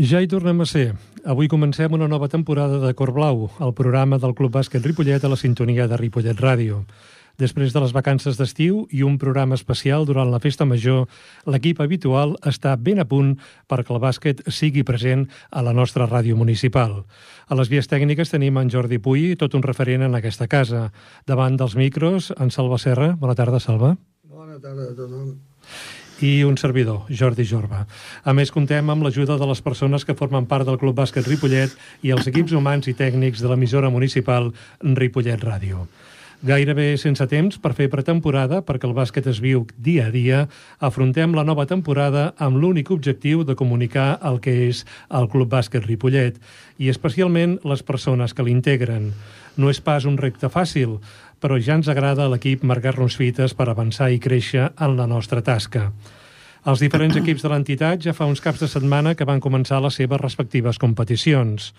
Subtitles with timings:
[0.00, 0.94] Ja hi tornem a ser.
[1.28, 5.28] Avui comencem una nova temporada de Cor Blau, el programa del Club Bàsquet Ripollet a
[5.28, 6.78] la sintonia de Ripollet Ràdio.
[7.36, 11.04] Després de les vacances d'estiu i un programa especial durant la festa major,
[11.44, 13.34] l'equip habitual està ben a punt
[13.68, 17.02] perquè el bàsquet sigui present a la nostra ràdio municipal.
[17.52, 20.88] A les vies tècniques tenim en Jordi Puy, tot un referent en aquesta casa.
[21.28, 23.12] Davant dels micros, en Salva Serra.
[23.20, 23.98] Bona tarda, Salva.
[24.24, 25.34] Bona tarda a tothom
[26.22, 27.86] i un servidor, Jordi Jorba.
[28.24, 31.74] A més, contem amb l'ajuda de les persones que formen part del Club Bàsquet Ripollet
[32.02, 35.86] i els equips humans i tècnics de l'emissora municipal Ripollet Ràdio.
[36.40, 40.38] Gairebé sense temps per fer pretemporada, perquè el bàsquet es viu dia a dia,
[40.80, 45.84] afrontem la nova temporada amb l'únic objectiu de comunicar el que és el Club Bàsquet
[45.84, 46.38] Ripollet
[46.80, 49.10] i especialment les persones que l'integren.
[49.60, 50.96] No és pas un repte fàcil,
[51.44, 55.44] però ja ens agrada a l'equip marcar-nos fites per avançar i créixer en la nostra
[55.44, 55.90] tasca.
[56.68, 59.96] Els diferents equips de l'entitat ja fa uns caps de setmana que van començar les
[59.96, 61.72] seves respectives competicions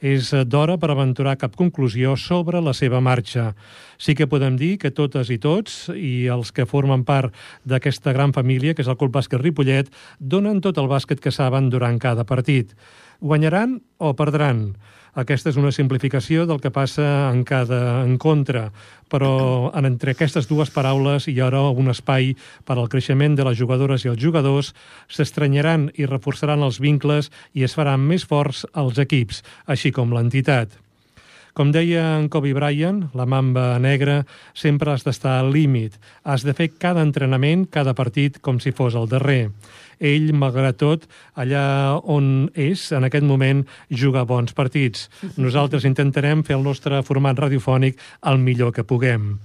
[0.00, 3.54] és d'hora per aventurar cap conclusió sobre la seva marxa.
[3.98, 7.32] Sí que podem dir que totes i tots, i els que formen part
[7.64, 9.88] d'aquesta gran família, que és el Club Bàsquet Ripollet,
[10.20, 12.76] donen tot el bàsquet que saben durant cada partit.
[13.20, 14.76] Guanyaran o perdran?
[15.16, 18.66] Aquesta és una simplificació del que passa en cada encontre,
[19.08, 22.34] però en entre aquestes dues paraules hi haurà un espai
[22.68, 24.74] per al creixement de les jugadores i els jugadors,
[25.08, 30.76] s'estranyaran i reforçaran els vincles i es faran més forts els equips, així com l'entitat.
[31.56, 34.18] Com deia en Kobe Bryant, la mamba negra,
[34.52, 35.94] sempre has d'estar al límit.
[36.20, 39.46] Has de fer cada entrenament, cada partit, com si fos el darrer
[40.00, 45.08] ell, malgrat tot, allà on és, en aquest moment, juga bons partits.
[45.40, 49.36] Nosaltres intentarem fer el nostre format radiofònic el millor que puguem.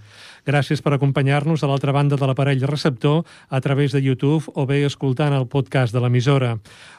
[0.48, 4.82] Gràcies per acompanyar-nos a l'altra banda de l'aparell receptor a través de YouTube o bé
[4.86, 6.56] escoltant el podcast de l'emissora.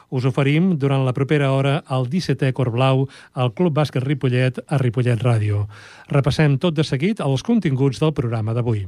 [0.09, 4.77] Us oferim durant la propera hora el 17è Cor Blau al Club Bàsquet Ripollet a
[4.77, 5.65] Ripollet Ràdio.
[6.07, 8.85] Repassem tot de seguit els continguts del programa d'avui.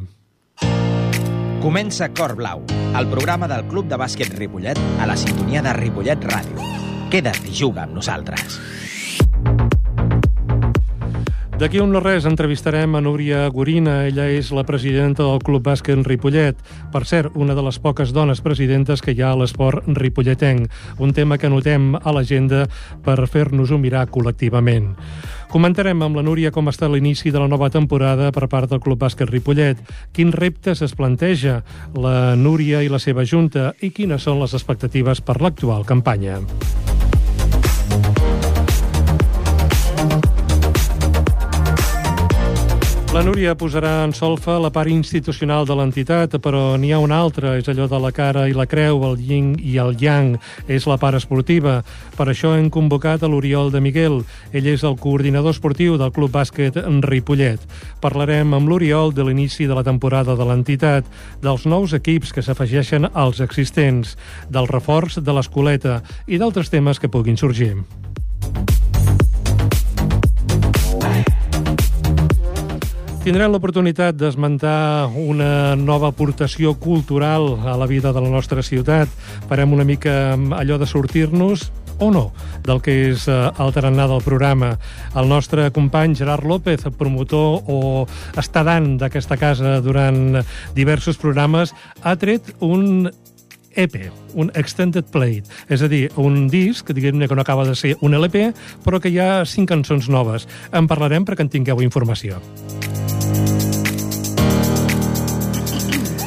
[1.65, 2.61] Comença Cor Blau,
[2.93, 6.61] el programa del Club de Bàsquet Ripollet a la sintonia de Ripollet Ràdio.
[7.09, 8.59] Queda't i juga amb nosaltres.
[11.55, 14.01] D'aquí un no res entrevistarem a Núria Gorina.
[14.09, 16.57] Ella és la presidenta del Club Bàsquet Ripollet.
[16.91, 20.67] Per cert, una de les poques dones presidentes que hi ha a l'esport ripolletenc.
[20.99, 22.65] Un tema que notem a l'agenda
[23.05, 24.91] per fer-nos-ho mirar col·lectivament.
[25.47, 28.99] Comentarem amb la Núria com està l'inici de la nova temporada per part del Club
[29.05, 29.79] Bàsquet Ripollet,
[30.11, 31.61] quins reptes es planteja
[31.95, 36.41] la Núria i la seva junta i quines són les expectatives per l'actual campanya.
[43.15, 47.53] La Núria posarà en solfa la part institucional de l'entitat, però n'hi ha una altra,
[47.55, 50.33] és allò de la cara i la creu, el yin i el yang,
[50.67, 51.77] és la part esportiva.
[52.17, 54.17] Per això hem convocat a l'Oriol de Miguel.
[54.51, 56.75] Ell és el coordinador esportiu del Club Bàsquet
[57.07, 57.63] Ripollet.
[58.03, 61.07] Parlarem amb l'Oriol de l'inici de la temporada de l'entitat,
[61.39, 64.17] dels nous equips que s'afegeixen als existents,
[64.51, 67.77] del reforç de l'escoleta i d'altres temes que puguin sorgir.
[73.25, 79.09] Tindrem l'oportunitat d'esmentar una nova aportació cultural a la vida de la nostra ciutat.
[79.49, 81.63] Farem una mica allò de sortir-nos
[81.97, 82.27] o no
[82.67, 84.75] del que és eh, el tarannà del programa.
[85.17, 88.05] El nostre company Gerard López, promotor o
[88.37, 90.43] estadant d'aquesta casa durant
[90.77, 93.09] diversos programes, ha tret un
[93.75, 93.99] EP,
[94.33, 98.17] un Extended Play, és a dir, un disc, diguem-ne que no acaba de ser un
[98.17, 98.49] LP,
[98.85, 100.49] però que hi ha cinc cançons noves.
[100.71, 102.41] En parlarem perquè en tingueu informació.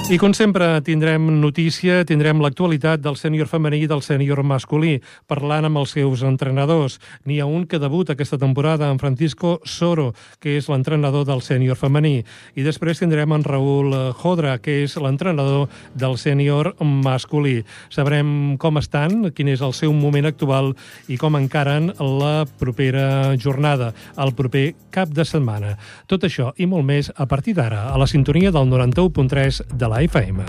[0.09, 4.95] I com sempre tindrem notícia, tindrem l'actualitat del sènior femení i del sènior masculí,
[5.29, 6.95] parlant amb els seus entrenadors.
[7.29, 11.77] N'hi ha un que debuta aquesta temporada, en Francisco Soro, que és l'entrenador del sènior
[11.77, 12.23] femení.
[12.57, 13.93] I després tindrem en Raül
[14.23, 17.59] Jodra, que és l'entrenador del sènior masculí.
[17.93, 20.73] Sabrem com estan, quin és el seu moment actual
[21.13, 25.77] i com encaren la propera jornada, el proper cap de setmana.
[26.09, 29.98] Tot això i molt més a partir d'ara, a la sintonia del 91.3 de la
[30.01, 30.45] FM.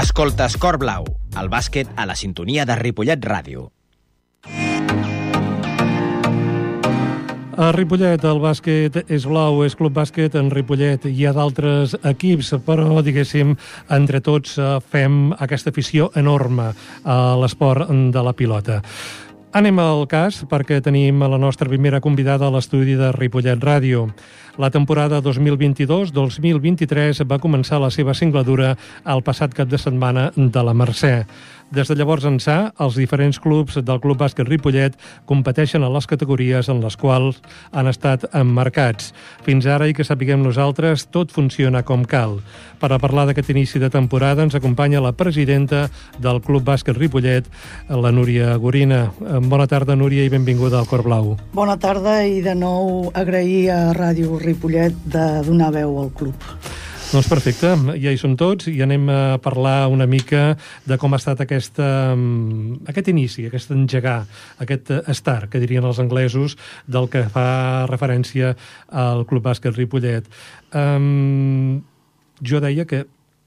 [0.00, 1.06] Escoltes Cor Blau,
[1.40, 3.79] el bàsquet a la sintonia de Ripollet Ràdio.
[7.60, 11.04] A Ripollet el bàsquet és blau, és club bàsquet en Ripollet.
[11.04, 13.52] Hi ha d'altres equips, però, diguéssim,
[13.92, 16.72] entre tots eh, fem aquesta afició enorme
[17.04, 18.80] a l'esport de la pilota.
[19.52, 24.08] Anem al cas perquè tenim a la nostra primera convidada a l'estudi de Ripollet Ràdio.
[24.62, 30.72] La temporada 2022-2023 va començar la seva singladura el passat cap de setmana de la
[30.72, 31.26] Mercè.
[31.70, 34.96] Des de llavors ençà, els diferents clubs del Club Bàsquet Ripollet
[35.30, 37.38] competeixen en les categories en les quals
[37.70, 39.12] han estat emmarcats.
[39.46, 42.40] Fins ara, i que sapiguem nosaltres, tot funciona com cal.
[42.82, 45.84] Per a parlar d'aquest inici de temporada ens acompanya la presidenta
[46.18, 47.46] del Club Bàsquet Ripollet,
[47.86, 49.04] la Núria Gorina.
[49.46, 51.36] Bona tarda, Núria, i benvinguda al Cor Blau.
[51.54, 56.50] Bona tarda i de nou agrair a Ràdio Ripollet de donar veu al club.
[57.10, 60.52] Doncs perfecte, ja hi som tots i anem a parlar una mica
[60.86, 64.28] de com ha estat aquesta, mm, aquest inici, aquest engegar,
[64.62, 66.54] aquest estar, que dirien els anglesos,
[66.86, 68.54] del que fa referència
[68.86, 70.30] al Club Bàsquet Ripollet.
[70.70, 71.82] Um,
[72.46, 73.02] jo deia que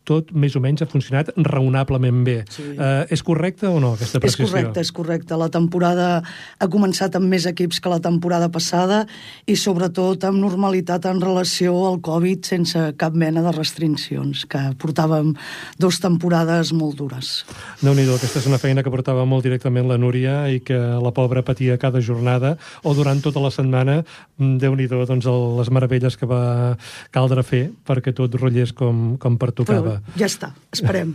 [0.07, 2.38] tot més o menys ha funcionat raonablement bé.
[2.51, 2.65] Sí.
[2.75, 4.45] Uh, és correcte o no, aquesta precisió?
[4.45, 5.38] És correcte, és correcte.
[5.39, 9.03] La temporada ha començat amb més equips que la temporada passada
[9.47, 15.33] i sobretot amb normalitat en relació al Covid sense cap mena de restriccions, que portàvem
[15.79, 17.33] dues temporades molt dures.
[17.81, 21.13] déu nhi aquesta és una feina que portava molt directament la Núria i que la
[21.15, 24.03] pobra patia cada jornada o durant tota la setmana,
[24.38, 26.77] mm, déu nhi doncs, les meravelles que va
[27.11, 29.81] caldre fer perquè tot rotllés com, com pertocava.
[29.81, 31.13] Però ja està, esperem.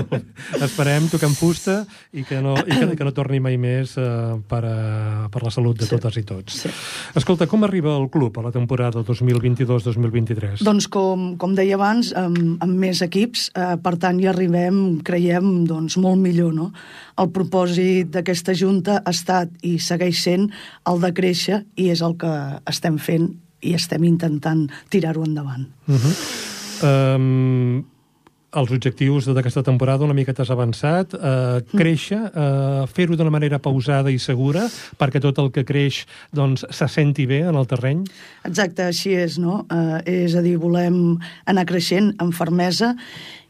[0.66, 1.80] esperem, toquem fusta
[2.12, 5.52] i que no, i que, que no torni mai més uh, per, a, per la
[5.54, 5.92] salut de sí.
[5.94, 6.60] totes i tots.
[6.64, 6.72] Sí.
[7.18, 10.62] Escolta, com arriba el club a la temporada 2022-2023?
[10.66, 15.66] Doncs com, com deia abans, amb, amb més equips, uh, per tant hi arribem, creiem,
[15.68, 16.70] doncs, molt millor, no?
[17.18, 20.48] El propòsit d'aquesta Junta ha estat i segueix sent
[20.88, 22.32] el de créixer i és el que
[22.70, 23.32] estem fent
[23.64, 25.66] i estem intentant tirar-ho endavant.
[25.88, 27.16] Uh -huh.
[27.16, 27.84] um,
[28.56, 34.10] els objectius d'aquesta temporada una mica t'has avançat, eh, créixer, eh, fer-ho d'una manera pausada
[34.10, 34.68] i segura,
[34.98, 38.04] perquè tot el que creix doncs, se senti bé en el terreny?
[38.44, 39.66] Exacte, així és, no?
[39.70, 42.96] Eh, és a dir, volem anar creixent amb fermesa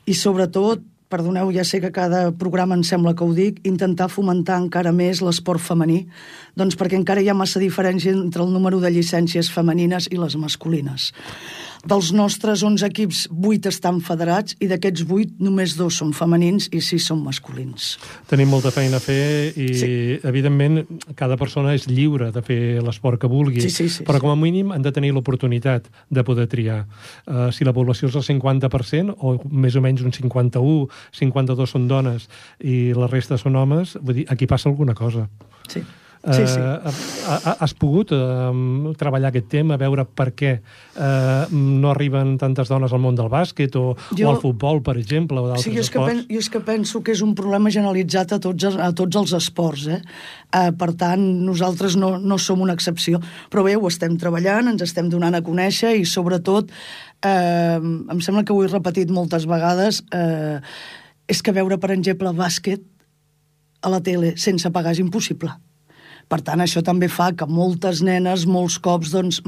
[0.06, 4.58] i sobretot perdoneu, ja sé que cada programa em sembla que ho dic, intentar fomentar
[4.60, 6.06] encara més l'esport femení,
[6.58, 10.36] doncs perquè encara hi ha massa diferència entre el número de llicències femenines i les
[10.36, 11.12] masculines.
[11.88, 16.82] Dels nostres 11 equips, 8 estan federats i d'aquests 8 només dos són femenins i
[16.84, 17.94] 6 són masculins.
[18.28, 19.90] Tenim molta feina a fer i, sí.
[20.28, 20.82] evidentment,
[21.16, 24.36] cada persona és lliure de fer l'esport que vulgui, sí, sí, sí, però com a
[24.36, 26.82] mínim han de tenir l'oportunitat de poder triar.
[27.24, 30.90] Uh, si la població és el 50%, o més o menys un 51,
[31.22, 32.28] 52 són dones
[32.60, 35.28] i la resta són homes, vull dir, aquí passa alguna cosa.
[35.72, 35.84] Sí.
[36.18, 36.58] Sí, sí.
[36.58, 38.50] Uh, has pogut uh,
[38.98, 43.76] treballar aquest tema, veure per què uh, no arriben tantes dones al món del bàsquet
[43.78, 46.10] o, jo, o al futbol, per exemple, o d'altres sí, jo és esports?
[46.10, 49.20] Que pen, jo és que penso que és un problema generalitzat a tots, a tots
[49.20, 49.86] els esports.
[49.94, 50.00] Eh?
[50.50, 53.22] Uh, per tant, nosaltres no, no som una excepció.
[53.52, 56.74] Però bé, ho estem treballant, ens estem donant a conèixer i, sobretot,
[57.22, 60.58] uh, em sembla que ho he repetit moltes vegades, uh,
[61.30, 62.82] és que veure, per exemple, bàsquet
[63.86, 65.54] a la tele sense pagar és impossible
[66.28, 69.42] per tant, això també fa que moltes nenes, molts cops, doncs,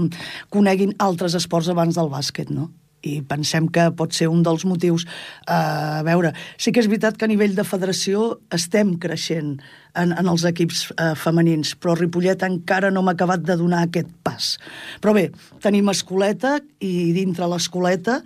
[0.53, 2.71] coneguin altres esports abans del bàsquet, no?
[3.07, 5.07] i pensem que pot ser un dels motius.
[5.47, 9.55] Uh, a veure, sí que és veritat que a nivell de federació estem creixent
[9.97, 14.11] en, en els equips uh, femenins, però Ripollet encara no m'ha acabat de donar aquest
[14.27, 14.53] pas.
[15.01, 15.31] Però bé,
[15.65, 18.21] tenim escoleta i dintre l'escoleta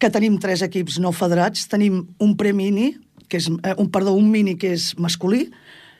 [0.00, 2.94] que tenim tres equips no federats, tenim un premini,
[3.28, 5.50] que és, uh, un, perdó, un mini que és masculí,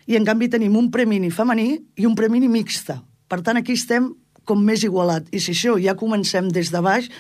[0.07, 3.01] i en canvi tenim un premini femení i un premini mixta.
[3.29, 4.11] Per tant, aquí estem
[4.45, 5.29] com més igualat.
[5.31, 7.11] I si això ja comencem des de baix,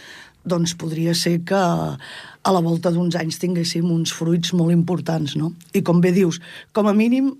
[0.44, 5.52] doncs podria ser que a la volta d'uns anys tinguéssim uns fruits molt importants, no?
[5.76, 6.40] I com bé dius,
[6.72, 7.34] com a mínim,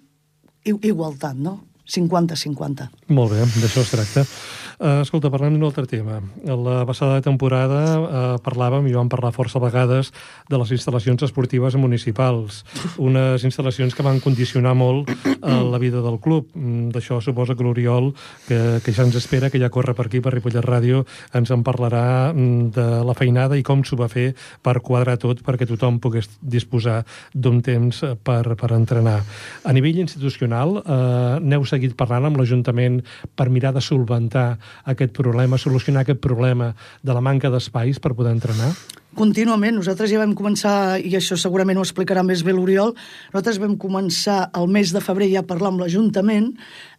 [0.65, 1.59] igualtat, no?
[1.91, 2.89] 50-50.
[3.17, 4.27] Molt bé, d'això es tracta.
[4.81, 6.23] Uh, escolta, parlem d'un altre tema.
[6.41, 10.09] La passada temporada uh, parlàvem, i vam parlar força vegades,
[10.49, 12.63] de les instal·lacions esportives municipals.
[12.97, 16.49] Unes instal·lacions que van condicionar molt uh, la vida del club.
[16.55, 18.09] Mm, d'això suposa que l'Oriol,
[18.47, 21.03] que, que ja ens espera, que ja corre per aquí, per Ripollet Ràdio,
[21.37, 24.31] ens en parlarà mm, de la feinada i com s'ho va fer
[24.65, 27.03] per quadrar tot perquè tothom pogués disposar
[27.35, 29.19] d'un temps per, per entrenar.
[29.69, 33.01] A nivell institucional, uh, n'heu seguit parlant amb l'Ajuntament
[33.35, 38.37] per mirar de solventar aquest problema, solucionar aquest problema de la manca d'espais per poder
[38.37, 38.75] entrenar?
[39.17, 39.75] Contínuament.
[39.75, 42.93] Nosaltres ja vam començar, i això segurament ho explicarà més bé l'Oriol,
[43.33, 46.53] nosaltres vam començar el mes de febrer ja a parlar amb l'Ajuntament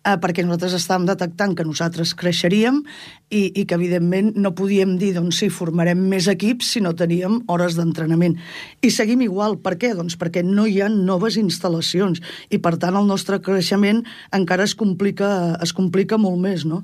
[0.05, 2.81] eh, perquè nosaltres estàvem detectant que nosaltres creixeríem
[3.29, 7.39] i, i que, evidentment, no podíem dir, doncs sí, formarem més equips si no teníem
[7.51, 8.37] hores d'entrenament.
[8.81, 9.59] I seguim igual.
[9.61, 9.93] Per què?
[9.97, 14.03] Doncs perquè no hi ha noves instal·lacions i, per tant, el nostre creixement
[14.35, 16.81] encara es complica, es complica molt més, no?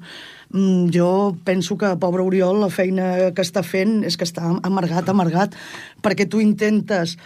[0.54, 5.10] Mm, jo penso que, pobre Oriol, la feina que està fent és que està amargat,
[5.12, 5.58] amargat,
[6.06, 7.18] perquè tu intentes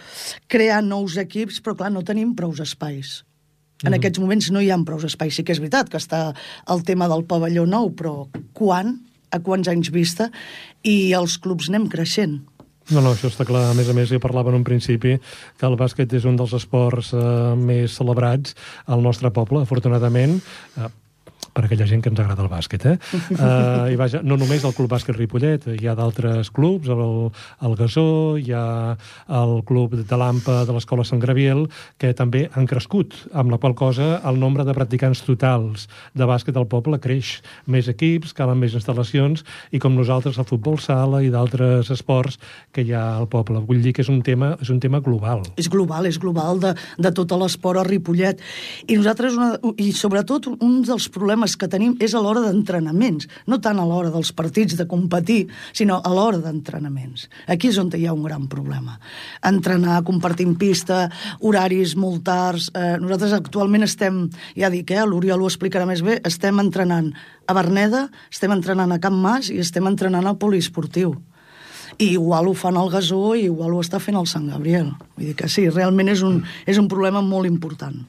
[0.50, 3.20] crear nous equips, però clar, no tenim prous espais.
[3.82, 3.98] En mm.
[3.98, 5.34] aquests moments no hi ha prous espais.
[5.36, 6.30] Sí que és veritat que està
[6.72, 8.96] el tema del pavelló nou, però quan,
[9.32, 10.30] a quants anys vista,
[10.82, 12.40] i els clubs anem creixent.
[12.90, 13.68] No, no, això està clar.
[13.70, 16.54] A més a més, ja parlava en un principi que el bàsquet és un dels
[16.58, 17.22] esports eh,
[17.58, 18.56] més celebrats
[18.90, 20.40] al nostre poble, afortunadament.
[20.76, 20.90] Eh,
[21.52, 22.96] per aquella gent que ens agrada el bàsquet, eh?
[23.36, 27.02] Uh, I vaja, no només el Club Bàsquet Ripollet, hi ha d'altres clubs, el,
[27.66, 28.64] el Gasó, hi ha
[29.42, 31.66] el Club de l'AMPA de l'Escola Sant Graviel,
[32.00, 36.56] que també han crescut, amb la qual cosa el nombre de practicants totals de bàsquet
[36.56, 37.34] al poble creix.
[37.68, 42.40] Més equips, calen més instal·lacions, i com nosaltres el futbol sala i d'altres esports
[42.72, 43.60] que hi ha al poble.
[43.68, 45.44] Vull dir que és un tema, és un tema global.
[45.60, 48.40] És global, és global de, de tot l'esport a Ripollet.
[48.88, 53.26] I nosaltres, una, i sobretot, un dels problemes problemes que tenim és a l'hora d'entrenaments,
[53.46, 57.28] no tant a l'hora dels partits de competir, sinó a l'hora d'entrenaments.
[57.48, 58.98] Aquí és on hi ha un gran problema.
[59.42, 62.70] Entrenar, compartint pista, horaris molt tards...
[62.74, 67.12] Eh, nosaltres actualment estem, ja dic, eh, l'Oriol ho explicarà més bé, estem entrenant
[67.46, 71.16] a Berneda, estem entrenant a Camp Mas i estem entrenant al poliesportiu
[71.98, 74.94] i igual ho fan al Gasó i igual ho està fent el Sant Gabriel.
[75.16, 78.00] Vull dir que sí, realment és un, és un problema molt important.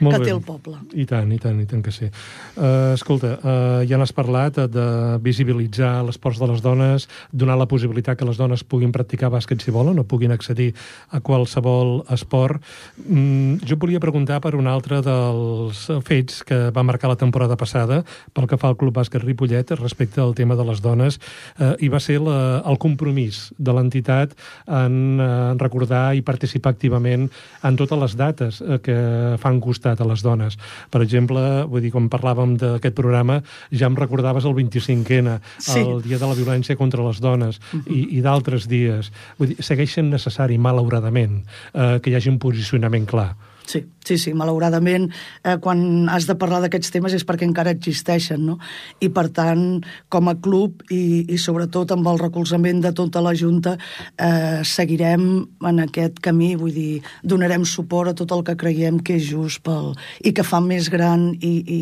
[0.00, 0.28] Molt que bé.
[0.30, 0.78] té el poble.
[0.96, 2.08] I tant, i tant, i tant que sí.
[2.56, 4.86] Uh, escolta, uh, ja n'has parlat de
[5.22, 9.74] visibilitzar l'esports de les dones, donar la possibilitat que les dones puguin practicar bàsquet si
[9.74, 10.70] volen o puguin accedir
[11.12, 12.64] a qualsevol esport.
[13.04, 18.02] Mm, jo volia preguntar per un altre dels fets que va marcar la temporada passada
[18.32, 21.18] pel que fa al Club Bàsquet Ripollet respecte al tema de les dones
[21.58, 24.32] uh, i va ser la, el compromís de l'entitat
[24.66, 27.28] en, uh, en recordar i participar activament
[27.62, 28.96] en totes les dates uh, que
[29.42, 30.56] fan costat costat a les dones.
[30.90, 33.40] Per exemple, vull dir, quan parlàvem d'aquest programa,
[33.72, 35.80] ja em recordaves el 25N, sí.
[35.80, 37.92] el Dia de la Violència contra les Dones, uh -huh.
[37.92, 39.12] i, i d'altres dies.
[39.38, 41.44] Vull dir, segueix sent necessari, malauradament,
[41.74, 43.36] eh, que hi hagi un posicionament clar.
[43.66, 45.10] Sí, sí, sí, malauradament,
[45.44, 48.56] eh, quan has de parlar d'aquests temes és perquè encara existeixen, no?
[48.98, 53.34] I, per tant, com a club i, i sobretot amb el recolzament de tota la
[53.36, 53.76] Junta,
[54.16, 55.26] eh, seguirem
[55.70, 59.62] en aquest camí, vull dir, donarem suport a tot el que creiem que és just
[59.66, 59.92] pel,
[60.24, 61.80] i que fa més gran i, i,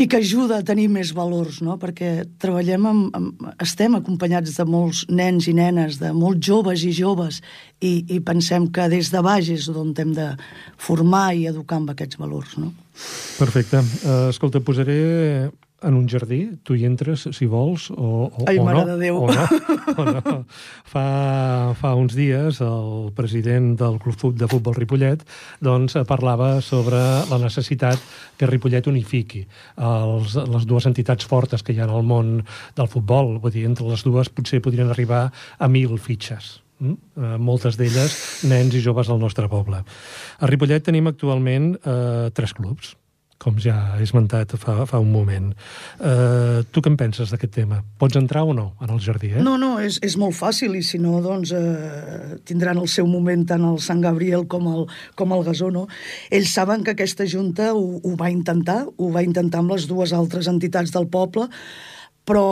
[0.00, 1.76] i que ajuda a tenir més valors, no?
[1.82, 6.94] Perquè treballem amb, amb, estem acompanyats de molts nens i nenes, de molts joves i
[6.96, 7.42] joves,
[7.80, 10.28] i, i pensem que des de baix és on hem de
[10.80, 12.72] formar i educar amb aquests valors, no?
[13.38, 13.80] Perfecte.
[14.04, 15.48] Uh, escolta, posaré
[15.82, 18.84] en un jardí, tu hi entres si vols o, o, Ai, o no.
[18.84, 19.16] de Déu.
[19.24, 19.46] O no,
[20.00, 20.34] o no.
[20.84, 21.04] Fa,
[21.80, 25.24] fa uns dies el president del Club de Futbol Ripollet
[25.64, 28.00] doncs, parlava sobre la necessitat
[28.36, 29.46] que Ripollet unifiqui
[29.76, 32.40] els, les dues entitats fortes que hi ha en el món
[32.76, 33.38] del futbol.
[33.40, 36.58] Vull dir, entre les dues potser podrien arribar a mil fitxes.
[36.80, 36.96] Mm?
[36.96, 38.16] Eh, moltes d'elles
[38.48, 39.82] nens i joves del nostre poble.
[40.40, 42.94] A Ripollet tenim actualment eh, tres clubs,
[43.40, 45.48] com ja he esmentat fa, fa un moment.
[45.96, 47.80] Eh, tu què en penses d'aquest tema?
[48.00, 49.44] Pots entrar o no en el jardí, eh?
[49.44, 53.46] No, no, és, és molt fàcil i si no, doncs eh, tindran el seu moment
[53.48, 54.84] tant el Sant Gabriel com el,
[55.16, 55.86] com el Gasó, no?
[56.28, 60.12] Ells saben que aquesta Junta ho, ho va intentar, ho va intentar amb les dues
[60.16, 61.48] altres entitats del poble,
[62.28, 62.46] però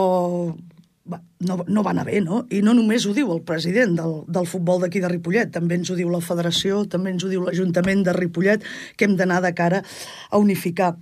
[1.45, 2.43] no, no va anar bé, no?
[2.53, 5.89] I no només ho diu el president del, del futbol d'aquí de Ripollet, també ens
[5.89, 9.53] ho diu la federació, també ens ho diu l'Ajuntament de Ripollet, que hem d'anar de
[9.57, 9.83] cara
[10.29, 10.95] a unificar.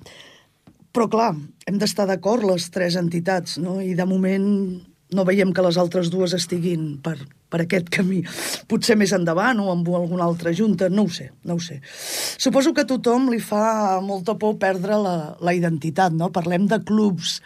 [0.96, 1.32] Però, clar,
[1.68, 3.80] hem d'estar d'acord les tres entitats, no?
[3.84, 4.48] I de moment
[5.14, 7.16] no veiem que les altres dues estiguin per,
[7.52, 8.24] per aquest camí.
[8.68, 11.80] Potser més endavant o amb alguna altra junta, no ho sé, no ho sé.
[12.38, 16.32] Suposo que a tothom li fa molta por perdre la, la identitat, no?
[16.36, 17.38] Parlem de clubs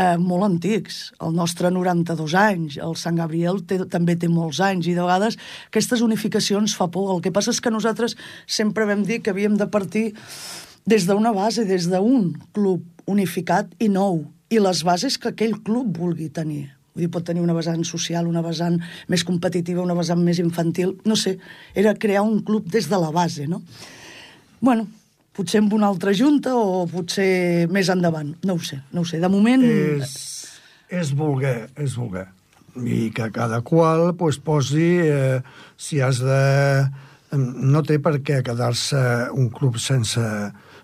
[0.00, 1.00] eh, molt antics.
[1.22, 5.38] El nostre 92 anys, el Sant Gabriel té, també té molts anys, i de vegades
[5.68, 7.12] aquestes unificacions fa por.
[7.14, 8.16] El que passa és que nosaltres
[8.46, 10.10] sempre vam dir que havíem de partir
[10.88, 15.96] des d'una base, des d'un club unificat i nou, i les bases que aquell club
[15.98, 16.70] vulgui tenir.
[16.94, 20.96] Vull dir, pot tenir una vessant social, una vessant més competitiva, una vessant més infantil,
[21.06, 21.36] no sé,
[21.74, 23.62] era crear un club des de la base, no?
[24.60, 24.88] Bueno,
[25.36, 28.34] potser amb una altra junta o potser més endavant.
[28.46, 29.20] No ho sé, no ho sé.
[29.22, 29.64] De moment...
[29.64, 30.14] És,
[30.90, 32.26] és voler, és voler.
[32.80, 35.38] I que cada qual pues, posi, eh,
[35.76, 36.40] si has de...
[37.38, 39.00] No té per què quedar-se
[39.38, 40.22] un club sense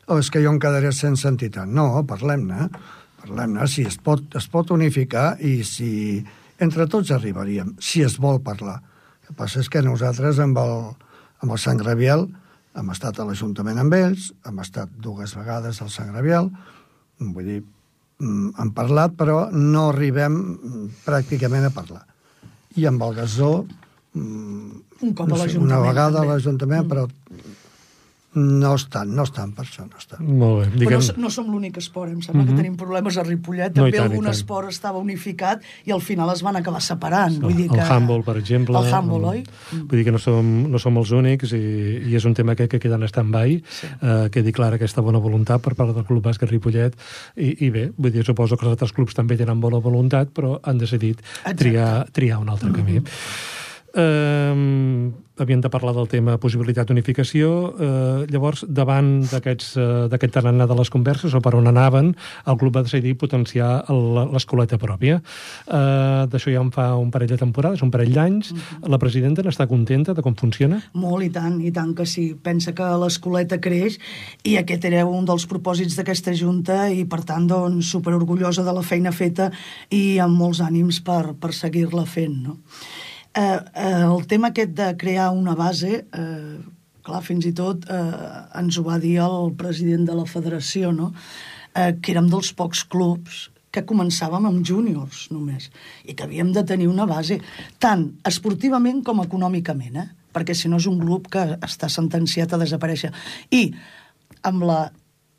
[0.07, 1.67] oh, és que jo em quedaré sense entitat.
[1.67, 2.69] No, parlem-ne,
[3.23, 5.91] parlem-ne, si es pot, es pot unificar i si
[6.63, 8.79] entre tots arribaríem, si es vol parlar.
[8.79, 10.77] El que passa és que nosaltres amb el,
[11.43, 12.29] amb el Sant Graviel
[12.77, 16.51] hem estat a l'Ajuntament amb ells, hem estat dues vegades al Sant Graviel,
[17.21, 17.61] vull dir,
[18.21, 22.05] mm, hem parlat, però no arribem mm, pràcticament a parlar.
[22.77, 23.53] I amb el gasó,
[24.15, 26.33] mm, Un cop a l'Ajuntament, una vegada a també.
[26.35, 27.07] l'Ajuntament, però
[28.37, 30.21] no estan, no estan per això, no estan.
[30.21, 30.67] Molt bé.
[30.85, 31.17] Però Diguem...
[31.17, 32.51] no, no som l'únic esport, em sembla mm -hmm.
[32.51, 33.75] que tenim problemes a Ripollet.
[33.75, 34.35] No, També tant, i algun tant.
[34.35, 37.39] esport estava unificat i al final es van acabar separant.
[37.41, 37.81] No, Vull dir el que...
[37.81, 38.77] handball, per exemple.
[38.79, 39.45] El handball, oi?
[39.73, 42.69] Vull dir que no som, no som els únics i, i és un tema que,
[42.69, 43.87] que queda en stand-by, Sí.
[44.03, 46.95] eh, quedi clara aquesta bona voluntat per part del Club Bàsquet Ripollet
[47.37, 50.61] i, i bé, vull dir, suposo que els altres clubs també tenen bona voluntat, però
[50.63, 51.57] han decidit Exacte.
[51.57, 53.01] triar, triar un altre camí.
[53.95, 57.49] Eh, havíem de parlar del tema possibilitat d'unificació.
[57.77, 59.55] Eh, llavors, davant eh,
[60.11, 62.13] d'aquest tarannà de les converses, o per on anaven,
[62.47, 63.85] el club va decidir potenciar
[64.33, 65.21] l'escoleta pròpia.
[65.67, 68.53] Eh, D'això ja en fa un parell de temporades, un parell d'anys.
[68.89, 70.81] La presidenta n'està contenta de com funciona?
[70.95, 72.31] Molt, i tant, i tant que sí.
[72.43, 73.99] Pensa que l'escoleta creix
[74.45, 78.85] i aquest era un dels propòsits d'aquesta Junta i, per tant, doncs, superorgullosa de la
[78.87, 79.51] feina feta
[79.91, 82.59] i amb molts ànims per, per seguir-la fent, no?
[83.37, 86.57] Eh, eh, el tema aquest de crear una base, eh,
[87.05, 87.99] clar, fins i tot eh,
[88.57, 91.11] ens ho va dir el president de la federació, no?
[91.75, 95.69] eh, que érem dels pocs clubs que començàvem amb júniors només
[96.09, 97.37] i que havíem de tenir una base
[97.79, 100.09] tant esportivament com econòmicament, eh?
[100.33, 103.13] perquè si no és un club que està sentenciat a desaparèixer.
[103.53, 103.69] I
[104.49, 104.81] amb la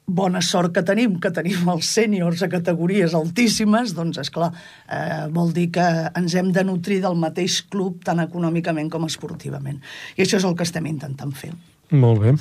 [0.07, 4.53] bona sort que tenim, que tenim els sèniors a categories altíssimes, doncs, és clar,
[4.87, 9.81] eh, vol dir que ens hem de nutrir del mateix club tant econòmicament com esportivament.
[10.15, 11.51] I això és el que estem intentant fer.
[11.91, 12.33] Molt bé.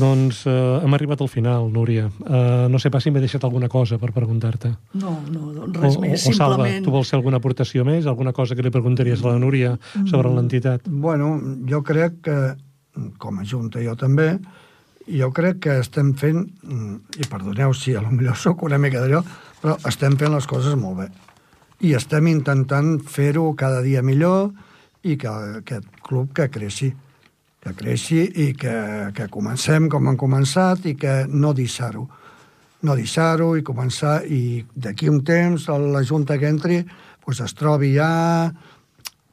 [0.00, 0.52] Doncs eh,
[0.84, 2.06] hem arribat al final, Núria.
[2.08, 4.74] Eh, no sé pas si m'he deixat alguna cosa per preguntar-te.
[5.00, 6.84] No, no, doncs res o, més, o, o Salva, simplement...
[6.84, 8.08] tu vols fer alguna aportació més?
[8.08, 9.74] Alguna cosa que li preguntaries a la Núria
[10.08, 10.88] sobre l'entitat?
[10.88, 11.34] Bueno,
[11.68, 12.38] jo crec que,
[13.20, 14.34] com a Junta jo també,
[15.08, 19.00] jo crec que estem fent, mm, i perdoneu si a lo millor sóc una mica
[19.00, 19.22] d'allò,
[19.62, 21.08] però estem fent les coses molt bé.
[21.80, 24.50] I estem intentant fer-ho cada dia millor
[25.06, 25.28] i que
[25.60, 26.90] aquest club que creixi,
[27.62, 32.06] que creixi i que, que comencem com han començat i que no deixar-ho.
[32.82, 36.82] No deixar-ho i començar i d'aquí un temps la Junta que entri
[37.24, 38.50] pues, es trobi ja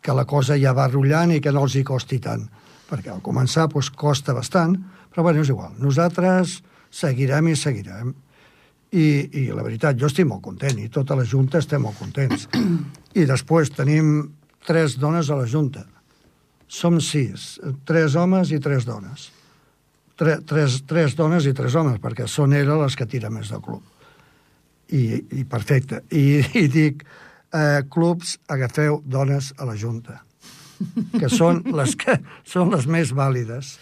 [0.01, 2.45] que la cosa ja va rotllant i que no els hi costi tant.
[2.85, 4.75] Perquè al començar pues, costa bastant,
[5.15, 5.71] però bueno, és igual.
[5.79, 6.57] Nosaltres
[6.91, 8.11] seguirem i seguirem.
[8.95, 12.49] I, I la veritat, jo estic molt content i tota la Junta estem molt contents.
[13.15, 14.17] I després tenim
[14.67, 15.85] tres dones a la Junta.
[16.67, 17.55] Som sis,
[17.87, 19.29] tres homes i tres dones.
[20.19, 23.63] Tre, tres, tres dones i tres homes, perquè són elles les que tiren més del
[23.63, 23.83] club.
[24.91, 25.03] I,
[25.39, 26.03] i perfecte.
[26.11, 27.07] I, i dic,
[27.55, 30.21] eh, clubs, agafeu dones a la Junta,
[31.15, 33.77] que són les que són les més vàlides.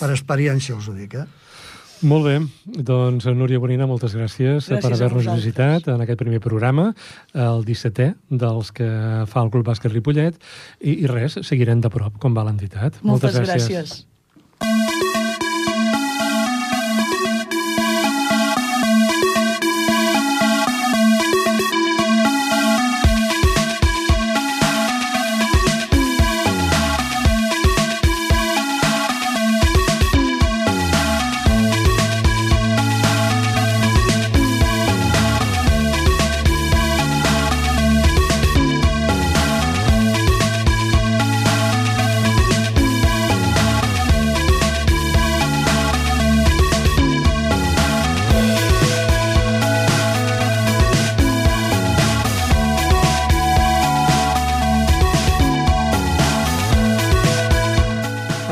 [0.00, 1.26] Per experiència us ho dic, eh?
[2.00, 2.36] Molt bé,
[2.88, 6.86] doncs Núria Bonina, moltes gràcies, Gràcies per haver-nos visitat en aquest primer programa,
[7.36, 8.88] el 17è dels que
[9.28, 10.40] fa el Club Bàsquet Ripollet,
[10.80, 13.02] i, i res, seguirem de prop com va l'entitat.
[13.04, 14.00] Moltes, gràcies.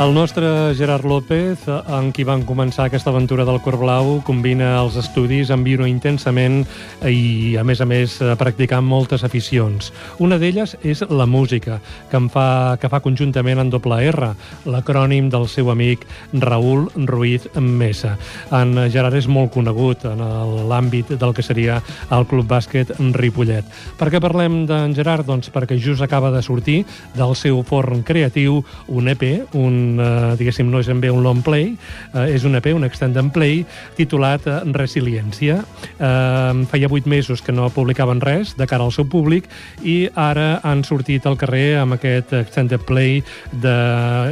[0.08, 4.94] El nostre Gerard López, amb qui van començar aquesta aventura del Cor Blau, combina els
[4.96, 6.62] estudis amb viure intensament
[7.04, 9.90] i, a més a més, eh, practicant moltes aficions.
[10.16, 11.76] Una d'elles és la música,
[12.08, 14.30] que, em fa, que fa conjuntament en doble R,
[14.64, 18.14] l'acrònim del seu amic Raül Ruiz Mesa.
[18.48, 20.24] En Gerard és molt conegut en
[20.72, 23.68] l'àmbit del que seria el Club Bàsquet Ripollet.
[24.00, 25.28] Per què parlem d'en Gerard?
[25.28, 26.80] Doncs perquè just acaba de sortir
[27.12, 31.42] del seu forn creatiu un EP, un, eh, diguéssim, no és ben bé un long
[31.44, 31.74] play,
[32.14, 33.64] eh, és un EP, un extended play,
[33.96, 35.60] titulat eh, Resiliència.
[35.98, 39.48] Eh, feia vuit mesos que no publicaven res de cara al seu públic
[39.82, 43.76] i ara han sortit al carrer amb aquest extended play de,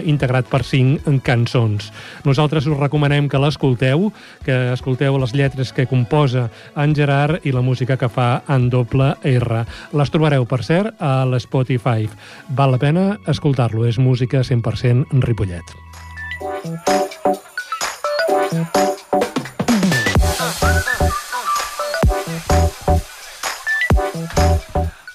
[0.07, 1.91] integrat per cinc cançons.
[2.27, 4.11] Nosaltres us recomanem que l'escolteu,
[4.45, 9.15] que escolteu les lletres que composa en Gerard i la música que fa en doble
[9.23, 9.65] R.
[9.97, 12.09] Les trobareu, per cert, a l'Spotify.
[12.57, 15.56] Val la pena escoltar-lo, és música 100% Ripollet.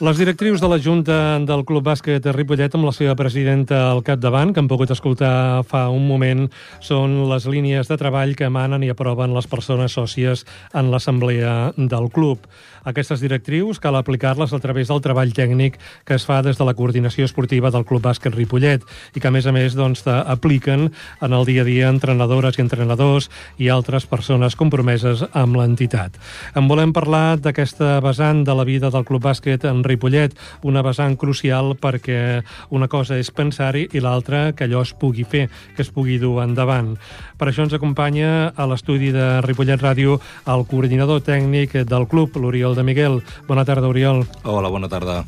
[0.02, 4.00] Les directrius de la Junta del Club Bàsquet de Ripollet amb la seva presidenta al
[4.02, 6.48] capdavant, que han pogut escoltar fa un moment,
[6.82, 10.42] són les línies de treball que emanen i aproven les persones sòcies
[10.74, 12.50] en l'assemblea del club.
[12.84, 16.74] Aquestes directrius cal aplicar-les a través del treball tècnic que es fa des de la
[16.74, 20.90] coordinació esportiva del Club Bàsquet Ripollet i que, a més a més, doncs, apliquen
[21.22, 23.30] en el dia a dia entrenadores i entrenadors
[23.62, 26.18] i altres persones compromeses amb l'entitat.
[26.58, 31.18] En volem parlar d'aquesta vessant de la vida del Club Bàsquet en Ripollet, una vessant
[31.18, 35.94] crucial perquè una cosa és pensar-hi i l'altra que allò es pugui fer, que es
[35.94, 36.96] pugui dur endavant.
[37.38, 40.18] Per això ens acompanya a l'estudi de Ripollet Ràdio
[40.50, 43.24] el coordinador tècnic del club, l'Oriol Oriol de Miguel.
[43.48, 44.26] Bona tarda, Oriol.
[44.44, 45.26] Hola, bona tarda.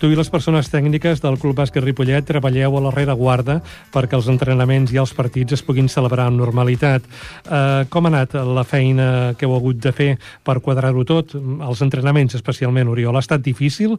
[0.00, 3.58] Tu i les persones tècniques del Club Bàsquet Ripollet treballeu a la rereguarda
[3.92, 7.04] perquè els entrenaments i els partits es puguin celebrar amb normalitat.
[7.44, 11.36] Eh, com ha anat la feina que heu hagut de fer per quadrar-ho tot?
[11.36, 13.98] Els entrenaments, especialment, Oriol, ha estat difícil?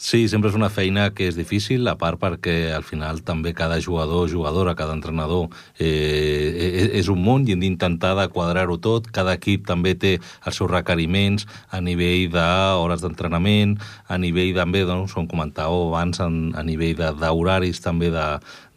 [0.00, 3.80] Sí, sempre és una feina que és difícil, a part perquè al final també cada
[3.82, 9.08] jugador jugadora, cada entrenador eh, és un món i hem d'intentar de quadrar-ho tot.
[9.10, 13.74] Cada equip també té els seus requeriments a nivell d'hores d'entrenament,
[14.06, 18.28] a nivell també, doncs, com comentàveu abans, a nivell d'horaris també de,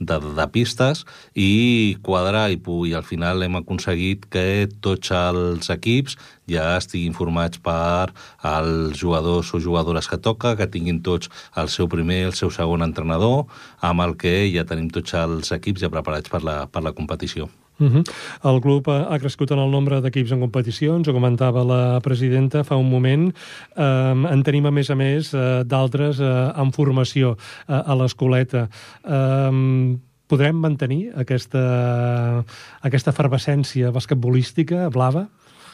[0.02, 1.06] de, de pistes
[1.38, 2.60] i quadrar i,
[2.90, 6.18] i al final hem aconseguit que tots els equips
[6.52, 8.12] ja estiguin formats per
[8.52, 12.84] els jugadors o jugadores que toca, que tinguin tots el seu primer, el seu segon
[12.86, 13.46] entrenador,
[13.80, 17.50] amb el que ja tenim tots els equips ja preparats per la, per la competició.
[17.82, 18.04] Uh -huh.
[18.44, 22.76] El club ha crescut en el nombre d'equips en competicions, ho comentava la presidenta fa
[22.76, 23.34] un moment.
[23.76, 28.70] Eh, en tenim, a més a més, eh, d'altres eh, en formació eh, a l'escoleta.
[29.04, 32.46] Eh, podrem mantenir aquesta,
[32.82, 35.28] aquesta efervescència basquetbolística blava?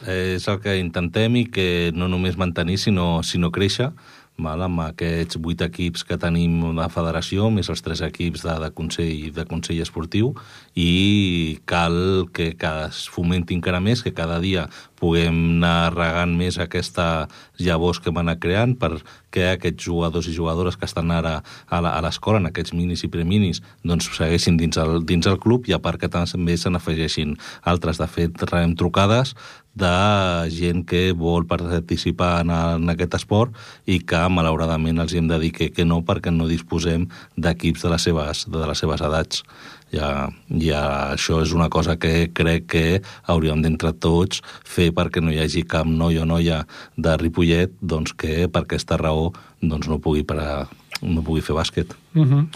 [0.05, 3.91] És el que intentem i que no només mantenir, sinó, sinó créixer
[4.37, 4.61] val?
[4.61, 9.31] amb aquests vuit equips que tenim de federació, més els tres equips de, de, consell,
[9.33, 10.33] de consell esportiu,
[10.77, 14.67] i cal que, que es fomenti encara més, que cada dia
[15.01, 20.77] puguem anar regant més aquesta llavors que van anar creant perquè aquests jugadors i jugadores
[20.77, 25.25] que estan ara a l'escola, en aquests minis i preminis, doncs segueixin dins el, dins
[25.25, 27.33] el club i a part que també se n'afegeixin
[27.65, 27.97] altres.
[27.97, 29.33] De fet, rebem trucades
[29.77, 33.53] de gent que vol participar en, en aquest esport
[33.85, 37.05] i que malauradament els hem de dir que, que no perquè no disposem
[37.37, 39.43] d'equips de, les seves, de les seves edats.
[39.91, 40.81] Ja, ja
[41.13, 42.85] això és una cosa que crec que
[43.31, 46.65] hauríem d'entre tots fer perquè no hi hagi cap noi o noia
[46.97, 50.67] de Ripollet doncs que per aquesta raó doncs no pugui parar
[51.01, 51.93] no pugui fer bàsquet.
[52.17, 52.47] Uh -huh.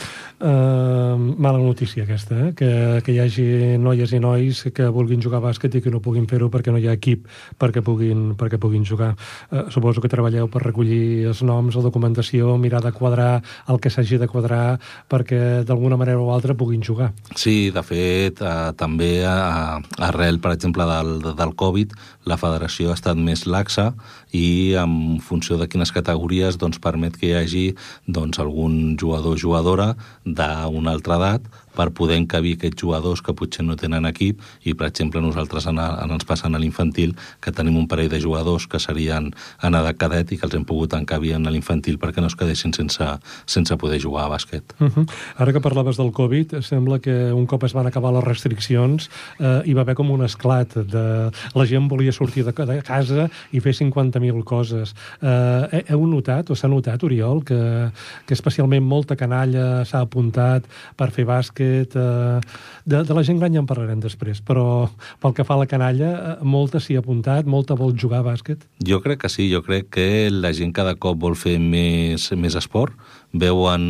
[0.42, 2.54] uh, mala notícia aquesta, eh?
[2.56, 6.00] que, que hi hagi noies i nois que vulguin jugar a bàsquet i que no
[6.00, 7.28] puguin fer-ho perquè no hi ha equip
[7.60, 9.16] perquè puguin, perquè puguin jugar.
[9.52, 13.90] Uh, suposo que treballeu per recollir els noms, la documentació, mirar de quadrar el que
[13.90, 17.14] s'hagi de quadrar perquè d'alguna manera o altra puguin jugar.
[17.36, 21.94] Sí, de fet, uh, també uh, arrel, per exemple, del, del Covid,
[22.26, 23.94] la federació ha estat més laxa
[24.32, 27.66] i en funció de quines categories doncs, permet que hi hagi
[28.08, 29.92] doncs, algun jugador o jugadora
[30.26, 34.90] d'una altra edat per poder encabir aquests jugadors que potser no tenen equip i, per
[34.90, 38.80] exemple, nosaltres en, en ens passant a l'infantil que tenim un parell de jugadors que
[38.82, 39.32] serien
[39.64, 42.76] en edat cadet i que els hem pogut encabir en l'infantil perquè no es quedessin
[42.76, 43.08] sense,
[43.46, 44.76] sense poder jugar a bàsquet.
[44.80, 45.06] Uh -huh.
[45.38, 49.62] Ara que parlaves del Covid, sembla que un cop es van acabar les restriccions eh,
[49.66, 51.32] hi va haver com un esclat de...
[51.56, 54.96] la gent volia sortir de, de casa i fer 50.000 coses.
[55.22, 57.92] Eh, heu notat o s'ha notat, Oriol, que,
[58.26, 60.64] que especialment molta canalla s'ha apuntat
[60.96, 61.96] per fer bàsquet bàsquet...
[61.96, 62.42] Eh,
[62.84, 64.90] de, de la gent gran ja en parlarem després, però
[65.22, 68.26] pel que fa a la canalla, eh, molta s'hi ha apuntat, molta vol jugar a
[68.26, 68.66] bàsquet?
[68.82, 72.56] Jo crec que sí, jo crec que la gent cada cop vol fer més, més
[72.58, 72.94] esport,
[73.32, 73.84] veuen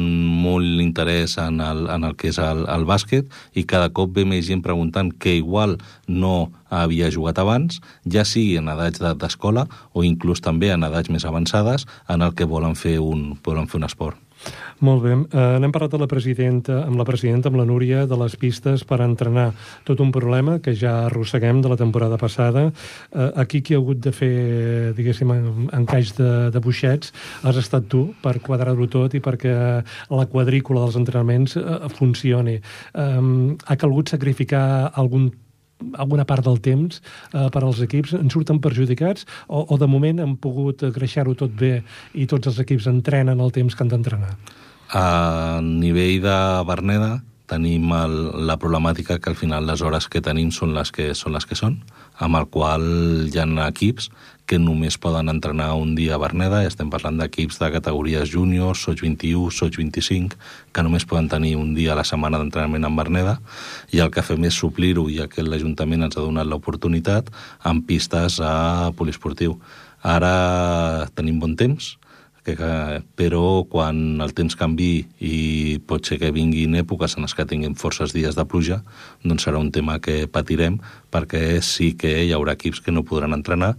[0.43, 4.25] molt interès en el, en el que és el, el bàsquet i cada cop ve
[4.27, 10.03] més gent preguntant que igual no havia jugat abans, ja sigui en edats d'escola o
[10.03, 13.87] inclús també en edats més avançades en el que volen fer un, volen fer un
[13.87, 14.19] esport.
[14.81, 15.13] Molt bé.
[15.13, 18.81] Uh, n'hem parlat de la presidenta, amb la presidenta, amb la Núria, de les pistes
[18.87, 19.51] per entrenar.
[19.85, 22.71] Tot un problema que ja arrosseguem de la temporada passada.
[23.11, 24.31] Uh, aquí qui ha hagut de fer,
[24.97, 27.13] diguéssim, en, encaix de, de buixets
[27.45, 29.53] has estat tu per quadrar-ho tot i perquè
[30.09, 32.57] la quadrícula dels entrenaments uh, funcioni.
[32.97, 35.29] Um, ha calgut sacrificar algun
[35.97, 37.01] alguna part del temps
[37.33, 41.53] eh, per als equips en surten perjudicats o, o de moment han pogut creixer-ho tot
[41.57, 41.81] bé
[42.13, 44.35] i tots els equips entrenen el temps que han d'entrenar?
[44.91, 47.13] A nivell de Berneda
[47.51, 48.15] tenim el,
[48.47, 51.57] la problemàtica que al final les hores que tenim són les que són, les que
[51.59, 51.81] són
[52.23, 52.83] amb el qual
[53.27, 54.11] hi ha equips
[54.51, 58.99] que només poden entrenar un dia a Berneda, estem parlant d'equips de categories júniors, Soig
[58.99, 60.35] 21, Soig 25,
[60.75, 63.37] que només poden tenir un dia a la setmana d'entrenament en Berneda,
[63.95, 67.31] i el que fem és suplir-ho, ja que l'Ajuntament ens ha donat l'oportunitat,
[67.63, 69.55] amb pistes a poliesportiu.
[70.03, 71.93] Ara tenim bon temps,
[72.43, 77.35] que, que, però quan el temps canvi i pot ser que vinguin èpoques en les
[77.37, 78.81] que tinguem forces dies de pluja,
[79.23, 80.79] doncs serà un tema que patirem
[81.13, 83.75] perquè sí que hi haurà equips que no podran entrenar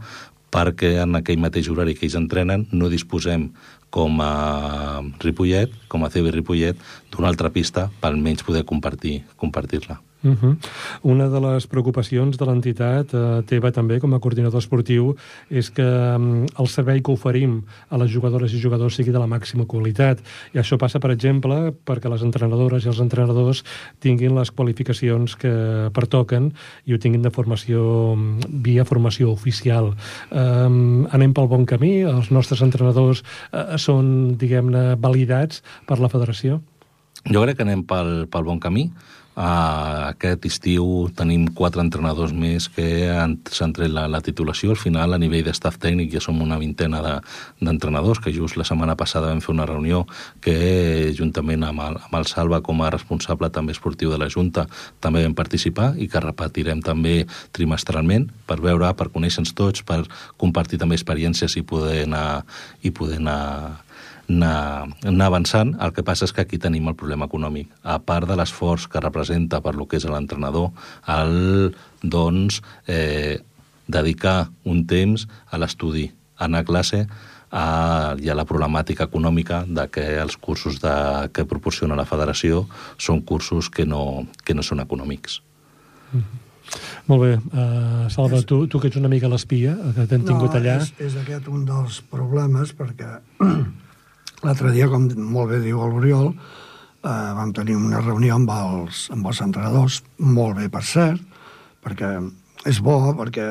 [0.52, 3.48] perquè en aquell mateix horari que ells entrenen no disposem
[3.92, 6.80] com a Ripollet, com a CB Ripollet,
[7.12, 9.36] d'una altra pista per almenys poder compartir-la.
[9.36, 9.82] Compartir
[10.22, 10.56] Uh -huh.
[11.02, 15.16] Una de les preocupacions de l'entitat eh, teva també com a coordinador esportiu
[15.50, 19.26] és que um, el servei que oferim a les jugadores i jugadors sigui de la
[19.26, 20.20] màxima qualitat
[20.54, 23.64] i això passa, per exemple, perquè les entrenadores i els entrenadors
[23.98, 26.52] tinguin les qualificacions que pertoquen
[26.84, 28.16] i ho tinguin de formació
[28.48, 29.94] via formació oficial.
[30.30, 32.02] Um, anem pel bon camí?
[32.02, 36.60] Els nostres entrenadors uh, són, diguem-ne, validats per la federació?
[37.28, 38.88] Jo crec que anem pel, pel bon camí
[39.32, 42.84] Uh, aquest estiu tenim quatre entrenadors més que
[43.48, 44.74] s'han tret la, la titulació.
[44.74, 48.66] Al final, a nivell d'estaf tècnic, ja som una vintena d'entrenadors, de, que just la
[48.68, 50.02] setmana passada vam fer una reunió
[50.44, 54.66] que, juntament amb el, amb el Salva, com a responsable també esportiu de la Junta,
[55.00, 57.22] també vam participar i que repetirem també
[57.56, 60.02] trimestralment per veure, per conèixer-nos tots, per
[60.36, 62.44] compartir també experiències i poder anar,
[62.84, 63.80] i poder anar
[64.32, 65.74] anar, anar avançant.
[65.80, 67.70] El que passa és que aquí tenim el problema econòmic.
[67.82, 70.70] A part de l'esforç que representa per lo que és l'entrenador,
[71.16, 73.38] el, doncs, eh,
[73.86, 77.06] dedicar un temps a l'estudi, anar a classe,
[77.52, 77.64] a,
[78.18, 80.94] hi ha la problemàtica econòmica de que els cursos de,
[81.36, 82.64] que proporciona la federació
[82.96, 85.42] són cursos que no, que no són econòmics.
[86.12, 86.40] Mm -hmm.
[87.06, 87.32] Molt bé.
[87.52, 88.44] Uh, Salva, és...
[88.44, 90.78] tu, tu que ets una mica l'espia, que t'hem no, tingut allà...
[90.80, 93.18] És, és aquest un dels problemes, perquè
[94.42, 99.28] L'altre dia, com molt bé diu l'Oriol, eh, vam tenir una reunió amb els, amb
[99.30, 101.20] els entrenadors, molt bé, per cert,
[101.82, 102.16] perquè
[102.66, 103.44] és bo, perquè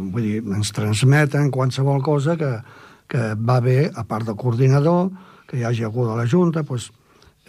[0.00, 2.54] vull dir, ens transmeten qualsevol cosa que,
[3.08, 5.10] que va bé, a part del coordinador,
[5.48, 6.90] que hi hagi algú de la Junta, doncs,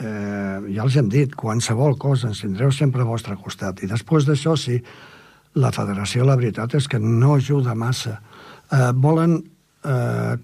[0.02, 3.84] eh, ja els hem dit, qualsevol cosa, ens tindreu sempre al vostre costat.
[3.84, 4.80] I després d'això, sí,
[5.60, 8.18] la federació, la veritat és que no ajuda massa.
[8.72, 9.40] Eh, volen
[9.84, 10.36] eh,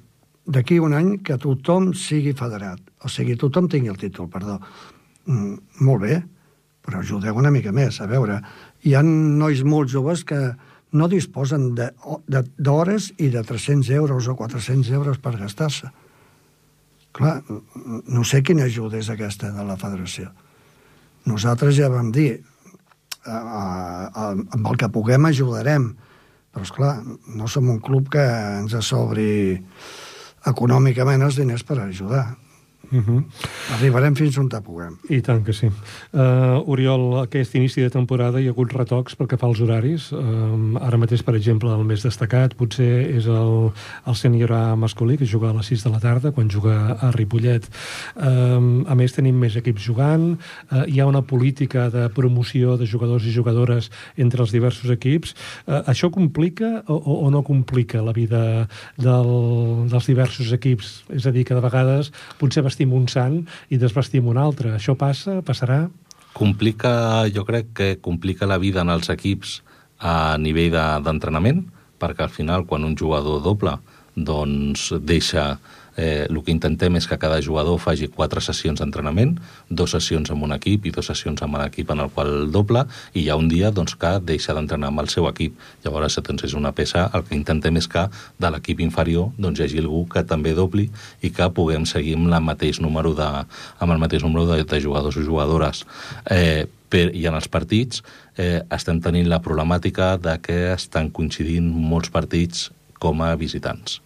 [0.48, 4.58] d'aquí un any que tothom sigui federat, o sigui, tothom tingui el títol, perdó.
[5.28, 6.22] Mm, molt bé,
[6.88, 8.00] però ajudeu una mica més.
[8.00, 8.40] A veure,
[8.88, 10.40] hi ha nois molt joves que
[10.96, 15.92] no disposen d'hores i de 300 euros o 400 euros per gastar-se.
[17.18, 17.42] Clar,
[18.08, 20.30] no sé quina ajuda és aquesta de la federació.
[21.28, 22.40] Nosaltres ja vam dir,
[23.28, 25.90] amb el que puguem ajudarem,
[26.54, 26.94] però, és clar
[27.36, 29.60] no som un club que ens sobri
[30.52, 32.26] econòmicament els diners per ajudar.
[32.91, 33.23] Uh -huh.
[33.76, 34.97] Arribarem fins on puguem.
[35.10, 35.67] I tant que sí.
[36.12, 40.12] Uh, Oriol, aquest inici de temporada hi ha hagut retocs pel que fa als horaris.
[40.12, 43.71] Uh, ara mateix, per exemple, el més destacat potser és el,
[44.08, 47.12] el sènior A masculí, que juga a les 6 de la tarda, quan juga a
[47.12, 47.67] Ripollet.
[48.15, 50.38] Uh, a més, tenim més equips jugant.
[50.71, 55.36] Uh, hi ha una política de promoció de jugadors i jugadores entre els diversos equips.
[55.67, 61.04] Uh, això complica o, o no complica la vida del, dels diversos equips?
[61.13, 63.40] És a dir, que de vegades potser vestim un sant
[63.74, 64.76] i desvestim un altre.
[64.78, 65.42] Això passa?
[65.42, 65.88] Passarà?
[66.38, 69.63] Complica, jo crec que complica la vida en els equips
[69.98, 73.80] a nivell d'entrenament, de, perquè al final, quan un jugador doble
[74.13, 75.58] doncs deixa
[75.98, 79.36] eh, el que intentem és que cada jugador faci quatre sessions d'entrenament,
[79.70, 83.26] dues sessions amb un equip i dues sessions amb l'equip en el qual doble, i
[83.26, 85.58] hi ha un dia doncs, que deixa d'entrenar amb el seu equip.
[85.84, 88.06] Llavors, doncs, és una peça, el que intentem és que
[88.40, 90.88] de l'equip inferior doncs, hi hagi algú que també dobli
[91.22, 93.28] i que puguem seguir amb, el mateix número de,
[93.80, 95.86] amb el mateix número de, de jugadors o jugadores.
[96.30, 98.04] Eh, per, I en els partits
[98.38, 102.70] eh, estem tenint la problemàtica de que estan coincidint molts partits
[103.02, 104.00] com a visitants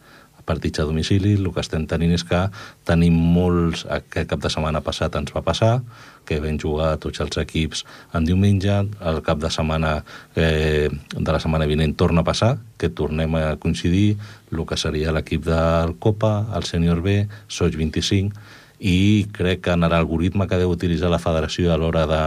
[0.45, 2.41] partits a domicili, el que estem tenint és que
[2.88, 3.86] tenim molts...
[3.91, 5.80] Aquest cap de setmana passat ens va passar,
[6.25, 7.84] que vam jugar tots els equips
[8.17, 8.77] en diumenge,
[9.12, 9.97] el cap de setmana
[10.36, 14.17] eh, de la setmana vinent torna a passar, que tornem a coincidir,
[14.51, 18.36] el que seria l'equip del Copa, el Sènior B, Soig 25,
[18.81, 22.21] i crec que en l'algoritme que deu utilitzar la federació a l'hora de,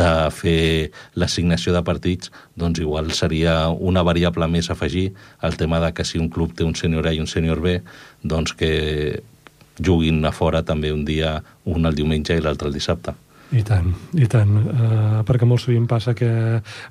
[0.00, 5.10] de fer l'assignació de partits, doncs igual seria una variable més a afegir
[5.42, 7.80] el tema de que si un club té un sènior A i un sènior B,
[8.22, 8.70] doncs que
[9.82, 13.16] juguin a fora també un dia, un el diumenge i l'altre el dissabte.
[13.50, 16.28] I tant, i tant, uh, perquè molt sovint passa que,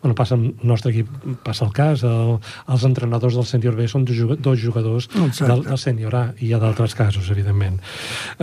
[0.01, 1.07] bueno, passa el nostre equip,
[1.45, 2.33] passa el cas, el,
[2.67, 6.51] els entrenadors del sènior B són dos, dos jugadors del, del sènior A, i hi
[6.53, 7.79] ha d'altres casos, evidentment.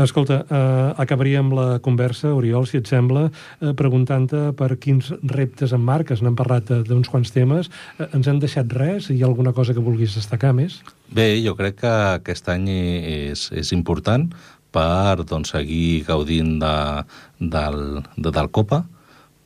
[0.00, 5.84] Escolta, uh, acabaríem la conversa, Oriol, si et sembla, uh, preguntant-te per quins reptes en
[5.84, 9.10] marques, n'hem parlat d'uns quants temes, uh, ens han deixat res?
[9.12, 10.80] Hi ha alguna cosa que vulguis destacar més?
[11.12, 14.30] Bé, jo crec que aquest any és, és important,
[14.76, 16.76] per doncs, seguir gaudint de,
[17.40, 17.80] del,
[18.16, 18.82] de, del Copa,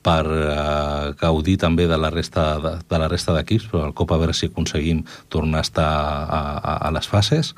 [0.00, 4.16] per eh, gaudir també de la resta de, de la resta d'equips, però el Copa
[4.16, 7.54] a veure si aconseguim tornar a estar a, a, a les fases.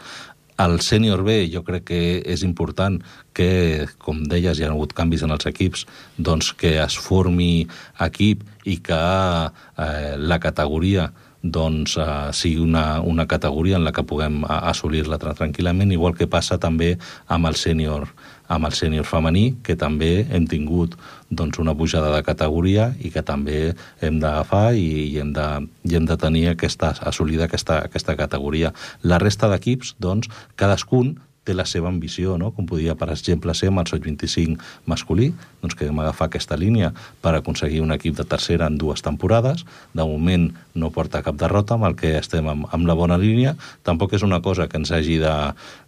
[0.62, 2.98] El sènior B jo crec que és important
[3.35, 5.87] que, com deies, hi ha hagut canvis en els equips,
[6.18, 7.66] doncs que es formi
[8.04, 11.08] equip i que eh, la categoria
[11.42, 16.59] doncs, eh, sigui una, una categoria en la que puguem assolir-la tranquil·lament, igual que passa
[16.59, 18.09] també amb el sènior
[18.52, 20.98] amb el sènior femení, que també hem tingut
[21.31, 23.72] doncs, una pujada de categoria i que també
[24.05, 25.46] hem d'agafar i, i, hem de,
[25.88, 28.74] i hem de tenir aquesta, assolida aquesta, aquesta categoria.
[29.02, 30.28] La resta d'equips, doncs,
[30.61, 32.52] cadascun té la seva ambició, no?
[32.55, 36.59] com podia, per exemple, ser amb el Soig 25 masculí, doncs que hem agafar aquesta
[36.59, 39.64] línia per aconseguir un equip de tercera en dues temporades.
[39.92, 43.57] De moment no porta cap derrota, amb el que estem amb, amb la bona línia.
[43.83, 45.35] Tampoc és una cosa que ens hagi de,